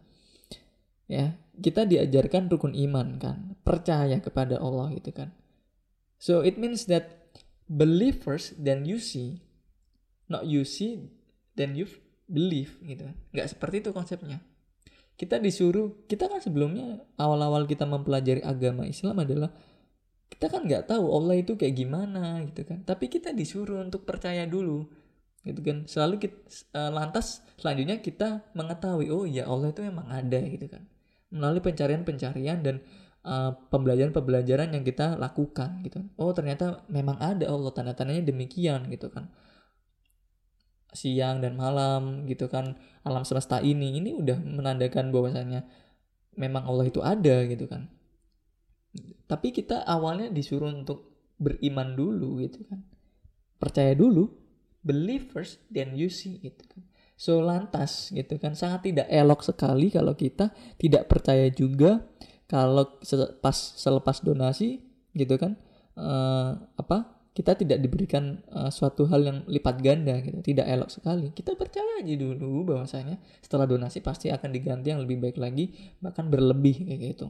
[1.06, 3.54] Ya kita diajarkan rukun iman kan.
[3.62, 5.30] Percaya kepada Allah gitu kan
[6.16, 7.32] so it means that
[7.66, 9.42] believe first then you see
[10.30, 11.10] not you see
[11.56, 11.88] then you
[12.26, 13.06] believe gitu.
[13.32, 14.42] Nggak seperti itu konsepnya.
[15.16, 19.48] Kita disuruh kita kan sebelumnya awal-awal kita mempelajari agama Islam adalah
[20.28, 22.84] kita kan nggak tahu Allah itu kayak gimana gitu kan.
[22.84, 24.84] Tapi kita disuruh untuk percaya dulu
[25.46, 25.86] gitu kan.
[25.88, 26.36] Selalu kita,
[26.76, 30.84] uh, lantas selanjutnya kita mengetahui oh ya Allah itu memang ada gitu kan.
[31.32, 32.84] Melalui pencarian-pencarian dan
[33.26, 36.06] uh, pembelajaran-pembelajaran yang kita lakukan gitu.
[36.16, 39.28] Oh ternyata memang ada Allah tanda-tandanya demikian gitu kan.
[40.94, 45.66] Siang dan malam gitu kan alam semesta ini ini udah menandakan bahwasanya
[46.38, 47.90] memang Allah itu ada gitu kan.
[49.26, 52.80] Tapi kita awalnya disuruh untuk beriman dulu gitu kan.
[53.58, 54.30] Percaya dulu
[54.86, 56.86] believe first then you see gitu kan.
[57.16, 62.04] So lantas gitu kan sangat tidak elok sekali kalau kita tidak percaya juga
[62.46, 62.98] kalau
[63.42, 64.82] pas selepas donasi
[65.14, 65.58] gitu kan
[65.98, 70.40] uh, apa kita tidak diberikan uh, suatu hal yang lipat ganda gitu.
[70.40, 71.28] Tidak elok sekali.
[71.36, 75.68] Kita percaya aja dulu bahwasanya setelah donasi pasti akan diganti yang lebih baik lagi
[76.00, 77.28] bahkan berlebih kayak gitu.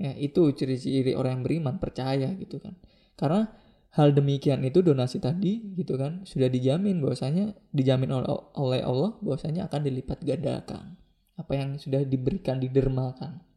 [0.00, 2.72] Ya itu ciri-ciri orang yang beriman percaya gitu kan.
[3.20, 3.52] Karena
[4.00, 9.80] hal demikian itu donasi tadi gitu kan sudah dijamin bahwasanya dijamin oleh, Allah bahwasanya akan
[9.84, 10.96] dilipat gandakan.
[11.36, 13.49] Apa yang sudah diberikan didermakan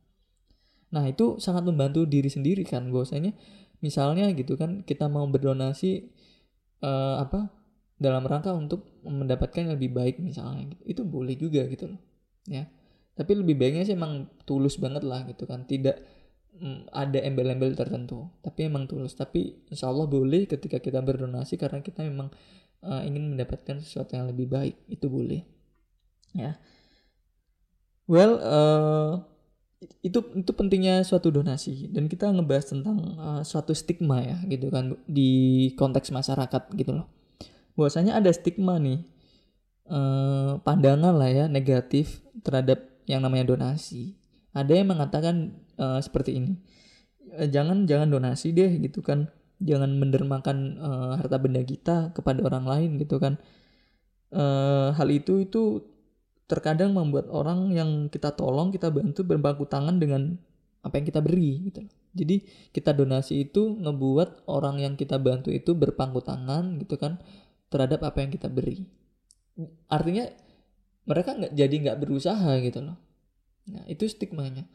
[0.93, 3.33] nah itu sangat membantu diri sendiri kan bahwasanya
[3.81, 6.13] misalnya gitu kan kita mau berdonasi
[6.85, 7.49] uh, apa
[7.97, 10.83] dalam rangka untuk mendapatkan yang lebih baik misalnya gitu.
[10.85, 12.01] itu boleh juga gitu loh
[12.47, 12.67] ya.
[13.13, 15.69] Tapi lebih baiknya sih emang tulus banget lah gitu kan.
[15.69, 15.95] Tidak
[16.57, 19.13] mm, ada embel-embel tertentu tapi emang tulus.
[19.13, 22.33] Tapi insya Allah boleh ketika kita berdonasi karena kita memang
[22.81, 24.75] uh, ingin mendapatkan sesuatu yang lebih baik.
[24.89, 25.45] Itu boleh
[26.33, 26.57] ya.
[28.09, 29.32] Well uh,
[30.01, 31.89] itu itu pentingnya suatu donasi.
[31.91, 37.07] Dan kita ngebahas tentang uh, suatu stigma ya gitu kan di konteks masyarakat gitu loh.
[37.77, 39.03] Bahwasanya ada stigma nih
[39.89, 44.15] uh, pandangan lah ya negatif terhadap yang namanya donasi.
[44.53, 46.53] Ada yang mengatakan uh, seperti ini
[47.49, 49.29] jangan jangan donasi deh gitu kan.
[49.63, 53.39] Jangan mendermakan uh, harta benda kita kepada orang lain gitu kan.
[54.33, 55.92] Uh, hal itu itu
[56.47, 60.37] terkadang membuat orang yang kita tolong kita bantu berbangku tangan dengan
[60.83, 65.73] apa yang kita beri gitu jadi kita donasi itu ngebuat orang yang kita bantu itu
[65.73, 67.17] berpangku tangan gitu kan
[67.73, 68.85] terhadap apa yang kita beri.
[69.89, 70.29] Artinya
[71.09, 72.97] mereka nggak jadi nggak berusaha gitu loh.
[73.73, 74.69] Nah itu stigmanya.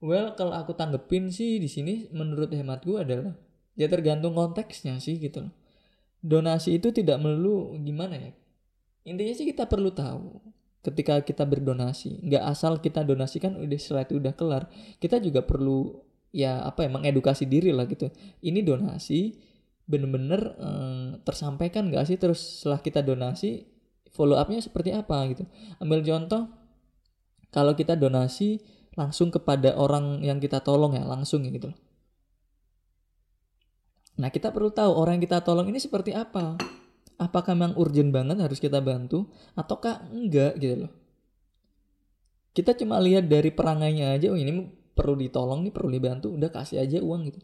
[0.00, 3.34] Well, kalau aku tanggepin sih di sini menurut hematku adalah
[3.74, 5.54] ya tergantung konteksnya sih gitu loh.
[6.22, 8.30] Donasi itu tidak melulu gimana ya.
[9.10, 10.38] Intinya sih kita perlu tahu
[10.80, 12.20] ketika kita berdonasi.
[12.24, 14.64] Nggak asal kita donasikan udah setelah itu udah kelar.
[15.00, 18.08] Kita juga perlu ya apa ya mengedukasi diri lah gitu.
[18.40, 19.36] Ini donasi
[19.90, 23.66] bener-bener eh, tersampaikan nggak sih terus setelah kita donasi
[24.14, 25.44] follow upnya seperti apa gitu.
[25.82, 26.48] Ambil contoh
[27.50, 28.62] kalau kita donasi
[28.94, 31.70] langsung kepada orang yang kita tolong ya langsung ya gitu
[34.20, 36.60] Nah kita perlu tahu orang yang kita tolong ini seperti apa.
[37.20, 40.92] Apakah memang urgent banget harus kita bantu ataukah enggak gitu loh.
[42.56, 44.64] Kita cuma lihat dari perangainya aja oh ini
[44.96, 47.40] perlu ditolong nih perlu dibantu udah kasih aja uang gitu.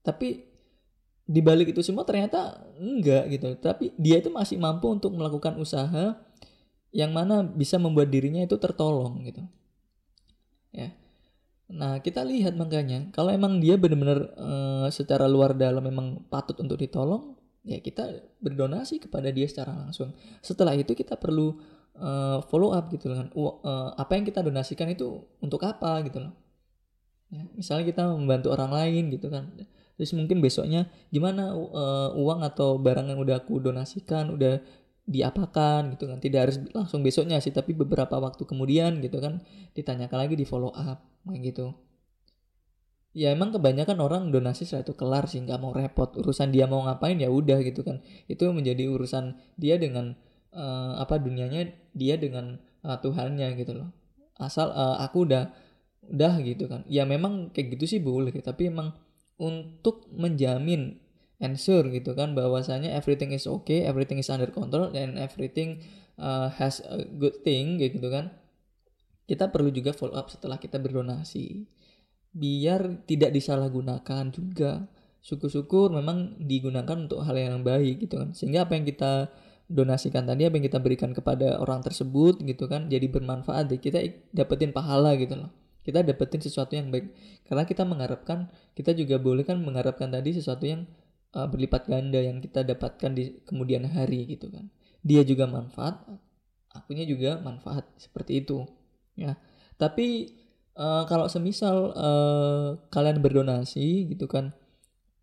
[0.00, 0.48] Tapi
[1.22, 3.52] di balik itu semua ternyata enggak gitu.
[3.60, 6.16] Tapi dia itu masih mampu untuk melakukan usaha
[6.90, 9.44] yang mana bisa membuat dirinya itu tertolong gitu.
[10.72, 10.96] Ya.
[11.72, 16.76] Nah, kita lihat makanya kalau emang dia benar-benar uh, secara luar dalam memang patut untuk
[16.76, 20.14] ditolong, ya kita berdonasi kepada dia secara langsung.
[20.42, 21.54] Setelah itu kita perlu
[21.98, 23.30] uh, follow up gitu kan.
[23.34, 26.34] Uh, apa yang kita donasikan itu untuk apa gitu loh.
[27.32, 29.48] Ya, misalnya kita membantu orang lain gitu kan.
[29.96, 34.60] Terus mungkin besoknya gimana uh, uang atau barang yang udah aku donasikan udah
[35.06, 36.18] diapakan gitu kan.
[36.18, 39.40] Tidak harus langsung besoknya sih, tapi beberapa waktu kemudian gitu kan
[39.72, 41.91] ditanyakan lagi di follow up kayak gitu
[43.12, 46.12] ya emang kebanyakan orang donasi setelah itu kelar sih nggak mau repot.
[46.16, 48.00] Urusan dia mau ngapain ya udah gitu kan.
[48.28, 50.16] Itu menjadi urusan dia dengan
[50.52, 53.88] uh, apa dunianya dia dengan uh, Tuhannya gitu loh.
[54.40, 55.52] Asal uh, aku udah
[56.08, 56.82] udah gitu kan.
[56.88, 58.96] Ya memang kayak gitu sih boleh tapi emang
[59.40, 61.02] untuk menjamin
[61.42, 65.82] ensure gitu kan bahwasanya everything is okay everything is under control and everything
[66.22, 68.30] uh, has a good thing gitu kan
[69.26, 71.66] kita perlu juga follow up setelah kita berdonasi
[72.32, 74.88] biar tidak disalahgunakan juga.
[75.22, 78.34] Syukur-syukur memang digunakan untuk hal yang baik gitu kan.
[78.34, 79.30] Sehingga apa yang kita
[79.70, 83.70] donasikan tadi apa yang kita berikan kepada orang tersebut gitu kan jadi bermanfaat.
[83.70, 84.02] Deh kita
[84.34, 85.54] dapetin pahala gitu loh.
[85.86, 87.14] Kita dapetin sesuatu yang baik.
[87.46, 90.90] Karena kita mengharapkan kita juga boleh kan mengharapkan tadi sesuatu yang
[91.38, 94.66] uh, berlipat ganda yang kita dapatkan di kemudian hari gitu kan.
[95.06, 96.02] Dia juga manfaat
[96.74, 97.86] akunya juga manfaat.
[98.00, 98.64] Seperti itu
[99.14, 99.36] ya.
[99.76, 100.28] Tapi
[100.76, 104.52] uh, kalau semisal uh, kalian berdonasi gitu kan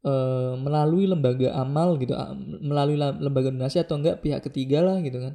[0.06, 5.20] uh, melalui lembaga amal gitu uh, melalui lembaga donasi atau enggak pihak ketiga lah gitu
[5.20, 5.34] kan.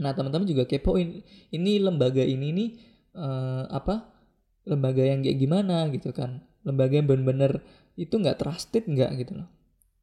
[0.00, 2.70] Nah teman-teman juga kepoin ini lembaga ini nih
[3.16, 4.08] uh, apa
[4.66, 6.42] lembaga yang kayak gimana gitu kan.
[6.62, 7.62] Lembaga yang benar-benar
[7.98, 9.48] itu nggak trusted nggak gitu loh.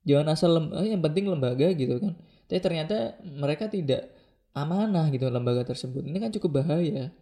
[0.08, 2.16] Jangan asal lem yang penting lembaga gitu kan.
[2.50, 4.10] Tapi ternyata mereka tidak
[4.58, 6.02] amanah gitu lembaga tersebut.
[6.04, 7.14] Ini kan cukup bahaya.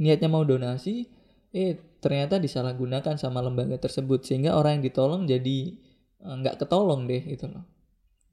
[0.00, 1.06] Niatnya mau donasi
[1.54, 5.58] eh ternyata disalahgunakan sama lembaga tersebut sehingga orang yang ditolong jadi
[6.26, 7.64] eh, nggak ketolong deh gitu loh.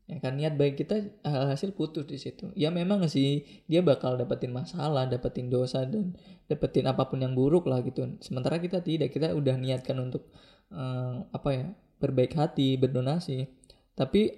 [0.10, 2.51] Ya kan niat baik kita hasil putus di situ.
[2.57, 6.17] Ya memang sih dia bakal dapetin masalah dapetin dosa dan
[6.51, 8.03] dapetin apa pun yang buruk lah gitu.
[8.19, 10.27] Sementara kita tidak kita udah niatkan untuk
[10.75, 11.67] uh, apa ya
[12.03, 13.47] berbaik hati berdonasi.
[13.95, 14.36] Tapi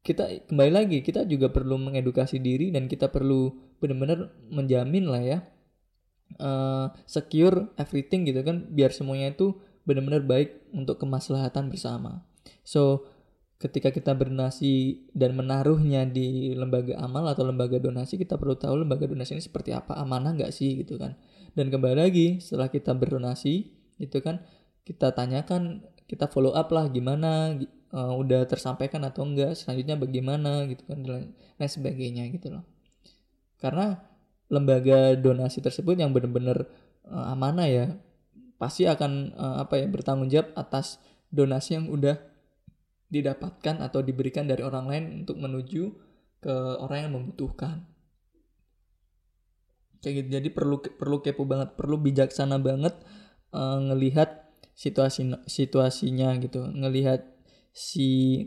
[0.00, 5.38] kita kembali lagi kita juga perlu mengedukasi diri dan kita perlu benar-benar menjamin lah ya
[6.36, 9.56] uh, secure everything gitu kan biar semuanya itu
[9.88, 12.20] benar-benar baik untuk kemaslahatan bersama.
[12.60, 13.08] So
[13.58, 19.10] ketika kita berdonasi dan menaruhnya di lembaga amal atau lembaga donasi kita perlu tahu lembaga
[19.10, 21.18] donasi ini seperti apa amanah nggak sih gitu kan
[21.58, 23.66] dan kembali lagi setelah kita berdonasi
[23.98, 24.46] itu kan
[24.86, 27.58] kita tanyakan kita follow up lah gimana
[27.90, 32.64] uh, udah tersampaikan atau enggak selanjutnya bagaimana gitu kan dan lain sebagainya gitu loh
[33.58, 33.98] karena
[34.48, 36.68] lembaga donasi tersebut yang benar-benar
[37.04, 37.86] uh, amanah ya
[38.58, 40.98] pasti akan uh, apa ya bertanggung jawab atas
[41.30, 42.18] donasi yang udah
[43.08, 45.84] didapatkan atau diberikan dari orang lain untuk menuju
[46.38, 47.88] ke orang yang membutuhkan.
[49.98, 50.28] Kayak gitu.
[50.38, 52.94] Jadi perlu perlu kepo banget perlu bijaksana banget
[53.50, 56.62] uh, ngelihat situasi situasinya gitu.
[56.68, 57.26] Ngelihat
[57.72, 58.42] si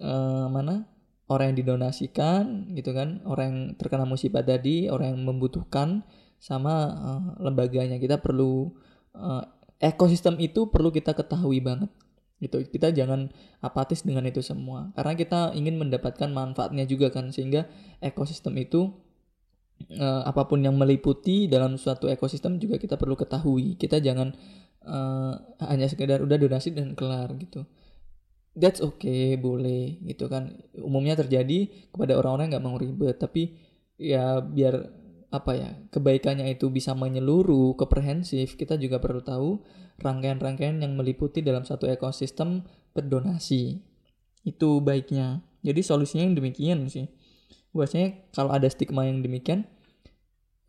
[0.00, 0.95] uh, mana
[1.26, 6.06] orang yang didonasikan gitu kan orang yang terkena musibah tadi orang yang membutuhkan
[6.38, 7.98] sama uh, lembaganya.
[7.98, 8.70] Kita perlu
[9.18, 9.42] uh,
[9.82, 11.90] ekosistem itu perlu kita ketahui banget
[12.38, 12.62] gitu.
[12.62, 17.66] Kita jangan apatis dengan itu semua karena kita ingin mendapatkan manfaatnya juga kan sehingga
[17.98, 18.94] ekosistem itu
[19.98, 23.74] uh, apa pun yang meliputi dalam suatu ekosistem juga kita perlu ketahui.
[23.74, 24.30] Kita jangan
[24.86, 25.34] uh,
[25.66, 27.66] hanya sekedar udah donasi dan kelar gitu
[28.56, 30.56] that's okay boleh gitu kan.
[30.80, 33.54] Umumnya terjadi kepada orang-orang yang nggak mau ribet tapi
[34.00, 34.88] ya biar
[35.28, 39.60] apa ya kebaikannya itu bisa menyeluruh komprehensif kita juga perlu tahu
[40.00, 42.64] rangkaian-rangkaian yang meliputi dalam satu ekosistem
[42.96, 43.84] berdonasi.
[44.46, 45.44] Itu baiknya.
[45.60, 47.12] Jadi solusinya yang demikian sih.
[47.76, 49.68] Biasanya kalau ada stigma yang demikian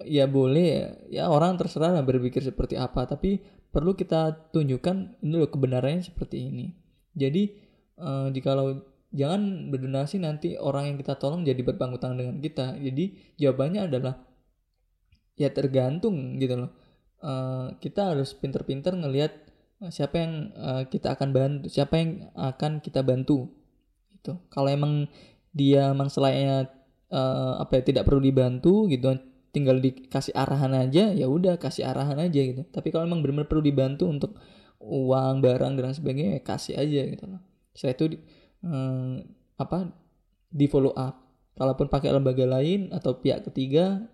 [0.03, 3.41] ya boleh ya, orang terserah lah berpikir seperti apa tapi
[3.73, 6.65] perlu kita tunjukkan ini loh kebenarannya seperti ini.
[7.17, 7.66] Jadi
[7.97, 8.81] uh, jikalau
[9.11, 12.75] jangan berdonasi nanti orang yang kita tolong jadi berpangku tangan dengan kita.
[12.77, 14.13] Jadi jawabannya adalah
[15.37, 16.71] ya tergantung gitu loh.
[17.17, 19.33] Uh, kita harus pinter-pinter ngelihat
[19.81, 23.49] uh, siapa yang uh, kita akan bantu siapa yang akan kita bantu
[24.13, 25.09] itu kalau emang
[25.49, 26.69] dia memang selainnya
[27.09, 29.17] uh, apa ya tidak perlu dibantu gitu
[29.49, 32.61] tinggal dikasih arahan aja ya udah kasih arahan aja gitu.
[32.69, 34.37] Tapi kalau memang benar-benar perlu dibantu untuk
[34.77, 38.05] uang barang dan sebagainya ya kasih aja gitu loh setelah itu
[38.65, 39.21] um,
[39.61, 39.93] apa
[40.49, 41.21] di follow up.
[41.57, 44.05] Kalaupun pakai lembaga lain atau pihak ketiga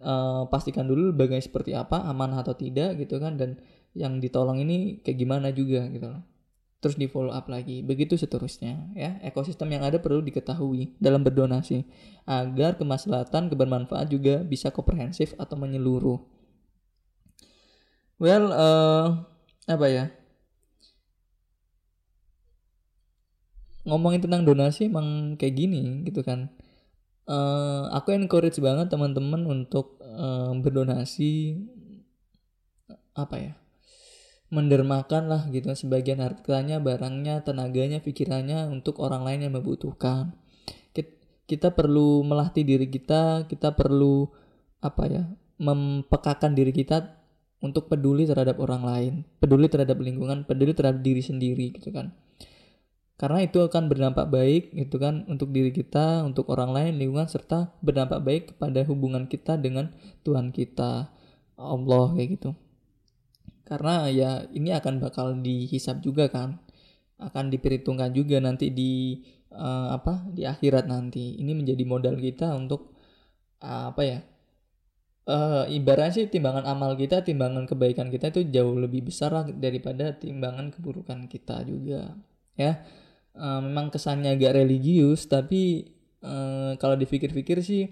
[0.00, 3.36] uh, pastikan dulu lembaga seperti apa aman atau tidak gitu kan.
[3.36, 3.60] Dan
[3.92, 6.24] yang ditolong ini kayak gimana juga gitu loh.
[6.78, 7.84] Terus di follow up lagi.
[7.84, 9.20] Begitu seterusnya ya.
[9.24, 11.84] Ekosistem yang ada perlu diketahui dalam berdonasi
[12.24, 16.20] agar kemaslahatan kebermanfaat juga bisa komprehensif atau menyeluruh.
[18.18, 19.06] Well uh,
[19.68, 20.17] apa ya
[23.88, 26.52] ngomongin tentang donasi emang kayak gini gitu kan
[27.24, 31.56] uh, aku encourage banget teman-teman untuk uh, berdonasi
[33.16, 33.54] apa ya
[34.48, 40.32] mendermakan lah gitu sebagian hartanya, barangnya, tenaganya, pikirannya untuk orang lain yang membutuhkan.
[41.48, 44.28] Kita perlu melatih diri kita, kita perlu
[44.84, 45.24] apa ya,
[45.56, 47.16] mempekakan diri kita
[47.64, 52.12] untuk peduli terhadap orang lain, peduli terhadap lingkungan, peduli terhadap diri sendiri gitu kan.
[53.18, 57.74] Karena itu akan berdampak baik gitu kan untuk diri kita, untuk orang lain, lingkungan serta
[57.82, 59.90] berdampak baik kepada hubungan kita dengan
[60.22, 61.10] Tuhan kita,
[61.58, 62.50] Allah kayak gitu.
[63.66, 66.62] Karena ya ini akan bakal dihisap juga kan.
[67.18, 69.18] Akan diperhitungkan juga nanti di
[69.50, 71.42] uh, apa di akhirat nanti.
[71.42, 72.94] Ini menjadi modal kita untuk
[73.66, 74.18] uh, apa ya
[75.28, 80.16] uh, ibaratnya sih timbangan amal kita timbangan kebaikan kita itu jauh lebih besar lah daripada
[80.16, 82.16] timbangan keburukan kita juga
[82.56, 82.80] ya
[83.38, 85.94] uh, memang kesannya agak religius tapi
[86.26, 87.88] uh, kalau dipikir-pikir sih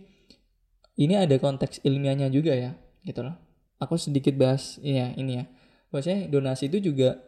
[0.99, 2.75] ini ada konteks ilmiahnya juga ya
[3.07, 3.39] gitu loh
[3.79, 5.47] aku sedikit bahas ya ini ya
[5.97, 7.23] Maksudnya donasi itu juga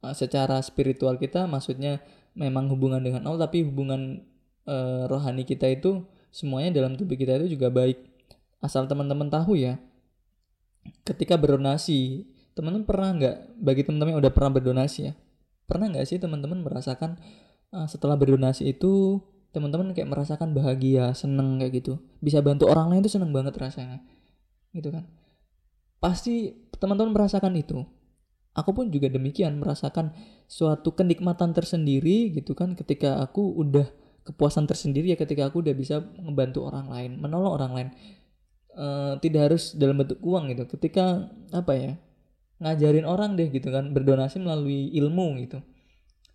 [0.00, 2.00] uh, secara spiritual kita maksudnya
[2.34, 4.22] memang hubungan dengan Allah tapi hubungan
[4.64, 8.00] uh, rohani kita itu semuanya dalam tubuh kita itu juga baik.
[8.64, 9.76] Asal teman-teman tahu ya.
[11.04, 15.12] Ketika berdonasi, teman-teman pernah nggak bagi teman-teman yang udah pernah berdonasi ya?
[15.68, 17.20] Pernah nggak sih teman-teman merasakan
[17.74, 19.18] uh, setelah berdonasi itu
[19.50, 21.98] teman-teman kayak merasakan bahagia, seneng kayak gitu.
[22.22, 23.98] Bisa bantu orang lain itu seneng banget rasanya.
[24.70, 25.10] Gitu kan.
[25.98, 27.82] Pasti teman-teman merasakan itu
[28.54, 30.14] aku pun juga demikian merasakan
[30.46, 33.90] suatu kenikmatan tersendiri gitu kan ketika aku udah
[34.24, 37.88] kepuasan tersendiri ya ketika aku udah bisa membantu orang lain menolong orang lain
[38.72, 38.86] e,
[39.20, 41.92] tidak harus dalam bentuk uang gitu ketika apa ya
[42.62, 45.60] ngajarin orang deh gitu kan berdonasi melalui ilmu gitu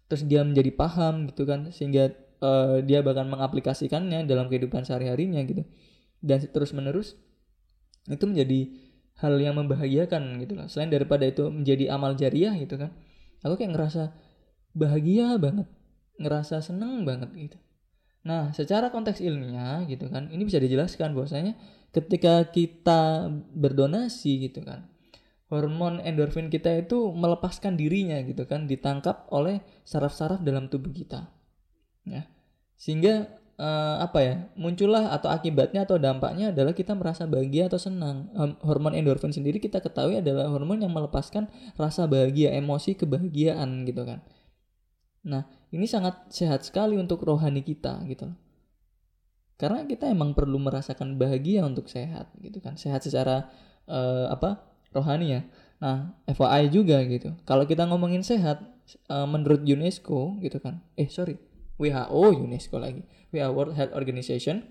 [0.10, 5.40] terus dia menjadi paham gitu kan sehingga e, dia bahkan mengaplikasikannya dalam kehidupan sehari harinya
[5.46, 5.64] gitu.
[6.20, 7.16] Dan terus menerus
[8.10, 8.74] itu menjadi
[9.22, 10.68] hal yang membahagiakan gitu loh.
[10.68, 12.92] Selain daripada itu menjadi amal jariah gitu kan
[13.44, 14.12] aku kayak ngerasa
[14.76, 15.68] bahagia banget
[16.20, 17.58] ngerasa seneng banget gitu.
[18.28, 21.56] Nah secara konteks ilmiah gitu kan ini bisa dijelaskan bahwasanya
[21.96, 24.92] ketika kita berdonasi gitu kan
[25.50, 31.30] hormon endorfin kita itu melepaskan dirinya gitu kan ditangkap oleh saraf-saraf dalam tubuh kita
[32.06, 32.30] ya.
[32.80, 33.28] Sehingga
[33.58, 38.30] uh, apa ya muncullah atau akibatnya atau dampaknya adalah kita merasa bahagia atau senang.
[38.62, 44.22] Hormon endorfin sendiri kita ketahui adalah hormon yang melepaskan rasa bahagia emosi kebahagiaan gitu kan.
[45.26, 48.32] Nah ini sangat sehat sekali untuk rohani kita gitu
[49.60, 52.80] karena kita emang perlu merasakan bahagia untuk sehat gitu kan.
[52.80, 53.52] Sehat secara
[53.92, 55.42] uh, apa rohani ya.
[55.80, 57.36] Nah FYI juga gitu.
[57.48, 58.64] Kalau kita ngomongin sehat
[59.08, 60.84] uh, menurut UNESCO gitu kan.
[61.00, 61.40] Eh sorry
[61.80, 63.06] WHO UNESCO lagi.
[63.32, 64.66] WHO World Health Organization.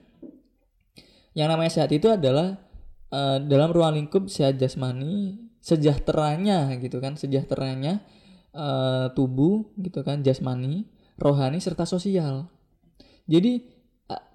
[1.33, 2.59] Yang namanya sehat itu adalah
[3.15, 8.01] uh, dalam ruang lingkup sehat jasmani sejahteranya gitu kan sejahteranya
[8.55, 10.89] uh, tubuh gitu kan jasmani
[11.19, 12.51] rohani serta sosial.
[13.29, 13.79] Jadi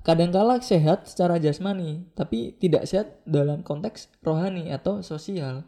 [0.06, 5.66] kadangkala sehat secara jasmani tapi tidak sehat dalam konteks rohani atau sosial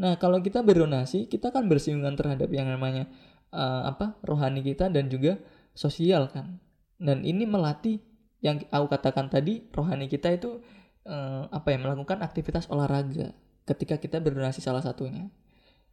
[0.00, 3.04] nah kalau kita berdonasi kita kan bersinggungan terhadap yang namanya
[3.52, 5.36] uh, apa rohani kita dan juga
[5.74, 6.58] sosial kan.
[7.00, 8.02] Dan ini melatih
[8.44, 10.60] yang aku katakan tadi rohani kita itu
[11.08, 13.32] eh, apa ya melakukan aktivitas olahraga
[13.64, 15.32] ketika kita berdonasi salah satunya.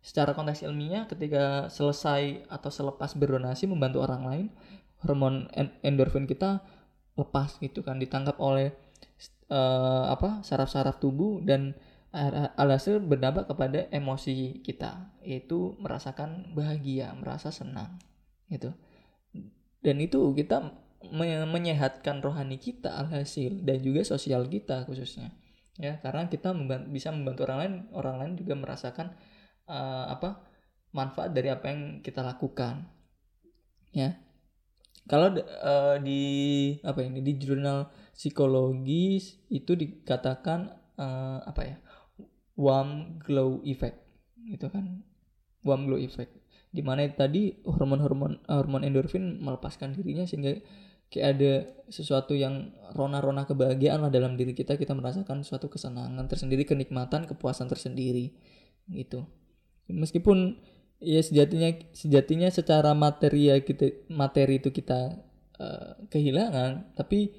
[0.03, 4.47] Secara konteks ilmiah ketika selesai atau selepas berdonasi membantu orang lain
[5.03, 5.47] hormon
[5.83, 6.63] endorfin kita
[7.17, 8.75] lepas gitu kan ditangkap oleh
[9.47, 11.71] eh, apa saraf-saraf tubuh dan
[12.55, 17.99] alhasil berdampak kepada emosi kita yaitu merasakan bahagia merasa senang
[18.47, 18.71] gitu.
[19.83, 20.71] Dan itu kita
[21.47, 25.35] menyehatkan rohani kita alhasil dan juga sosial kita khususnya
[25.77, 25.99] ya.
[25.99, 29.13] Karena kita membantu, bisa membantu orang lain orang lain juga merasakan
[29.67, 30.47] uh, apa
[30.95, 32.87] manfaat dari apa yang kita lakukan
[33.91, 34.15] ya.
[35.07, 36.23] Kalau uh, di
[36.83, 40.67] apa ini di jurnal psikologis itu dikatakan
[40.99, 41.77] uh, apa ya
[42.57, 44.01] warm glow effect
[44.49, 45.05] gitu kan.
[45.63, 46.33] Warm glow effect.
[46.73, 50.57] Di mana tadi hormon-hormon hormon endorfin melepaskan dirinya sehingga
[51.07, 51.53] kayak ada
[51.87, 54.75] sesuatu yang rona-rona kebahagiaan lah dalam diri kita.
[54.75, 58.35] Kita merasakan suatu kesenangan tersendiri kenikmatan kepuasan tersendiri
[58.91, 59.23] gitu.
[59.87, 60.59] Meskipun
[60.97, 65.13] ya sejatinya sejatinya secara materi ya kita materi itu kita
[65.61, 67.37] uh, kehilangan tapi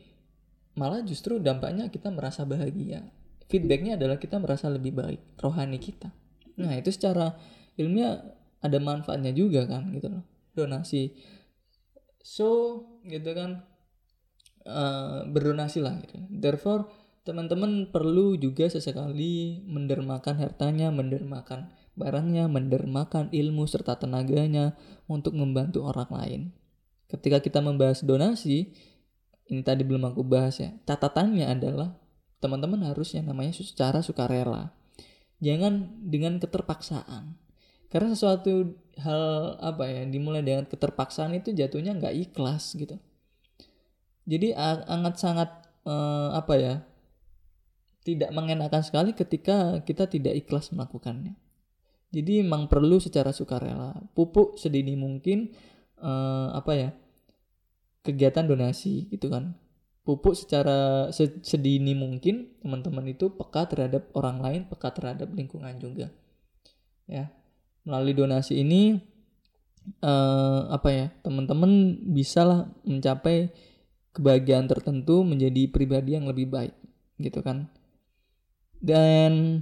[0.79, 3.03] malah justru dampaknya kita merasa bahagia
[3.49, 6.13] feedbacknya adalah kita merasa lebih baik rohani kita.
[6.61, 7.35] Nah itu secara
[7.81, 8.21] ilmiah
[8.61, 10.25] ada manfaatnya juga kan gitu loh.
[10.53, 11.17] Donasi.
[12.21, 12.49] So
[13.09, 13.65] gitu kan
[14.69, 16.21] uh, berdonasi lah gitu.
[16.29, 16.93] Therefore
[17.25, 24.79] teman-teman perlu juga sesekali mendermakan hartanya mendermakan barangnya mendermakan ilmu serta tenaganya
[25.11, 26.41] untuk membantu orang lain.
[27.11, 28.71] Ketika kita membahas donasi
[29.49, 31.97] ini tadi belum aku bahas ya catatannya adalah
[32.39, 34.71] teman-teman harus yang namanya secara sukarela.
[35.39, 37.39] Jangan dengan keterpaksaan.
[37.89, 43.01] Karena sesuatu hal apa ya dimulai dengan keterpaksaan itu jatuhnya nggak ikhlas gitu.
[44.29, 45.51] Jadi sangat sangat
[45.89, 46.75] eh, apa ya
[48.05, 51.33] tidak mengenakan sekali ketika kita tidak ikhlas melakukannya.
[52.13, 53.97] Jadi memang perlu secara sukarela.
[54.13, 55.57] Pupuk sedini mungkin
[55.97, 56.91] eh, apa ya
[58.05, 59.57] kegiatan donasi gitu kan
[60.09, 61.13] pupuk secara
[61.45, 66.09] sedini mungkin teman-teman itu peka terhadap orang lain peka terhadap lingkungan juga.
[67.05, 67.29] Ya
[67.85, 69.05] melalui donasi ini
[70.01, 73.53] uh, apa ya teman-teman bisa lah mencapai
[74.17, 76.73] kebahagiaan tertentu menjadi pribadi yang lebih baik
[77.21, 77.69] gitu kan.
[78.81, 79.61] Dan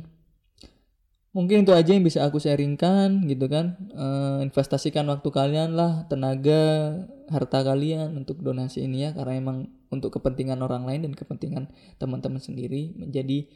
[1.34, 3.74] mungkin itu aja yang bisa aku sharingkan gitu kan.
[3.98, 6.94] Uh, investasikan waktu kalian lah tenaga
[7.26, 9.58] harta kalian untuk donasi ini ya karena emang
[9.90, 11.70] untuk kepentingan orang lain dan kepentingan
[12.00, 13.46] teman-teman sendiri menjadi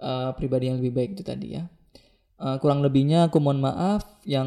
[0.00, 1.64] uh, pribadi yang lebih baik itu tadi ya.
[2.36, 4.44] Uh, kurang lebihnya aku mohon maaf yang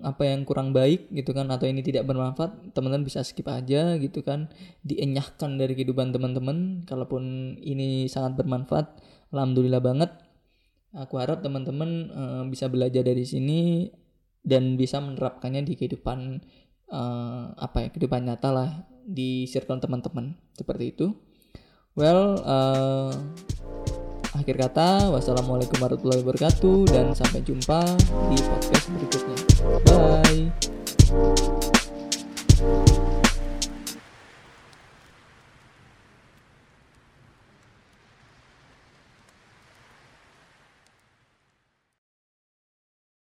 [0.00, 4.24] apa yang kurang baik gitu kan atau ini tidak bermanfaat teman-teman bisa skip aja gitu
[4.24, 4.48] kan.
[4.84, 8.96] Dienyahkan dari kehidupan teman-teman kalaupun ini sangat bermanfaat
[9.36, 10.10] alhamdulillah banget.
[10.96, 13.92] Aku harap teman-teman uh, bisa belajar dari sini
[14.40, 16.40] dan bisa menerapkannya di kehidupan
[16.88, 18.70] uh, apa ya kehidupan nyata lah
[19.10, 20.38] di circle teman-teman.
[20.54, 21.10] Seperti itu.
[21.98, 23.10] Well uh,
[24.30, 27.82] akhir kata wassalamualaikum warahmatullahi wabarakatuh dan sampai jumpa
[28.30, 29.36] di podcast berikutnya.
[29.90, 30.54] Bye.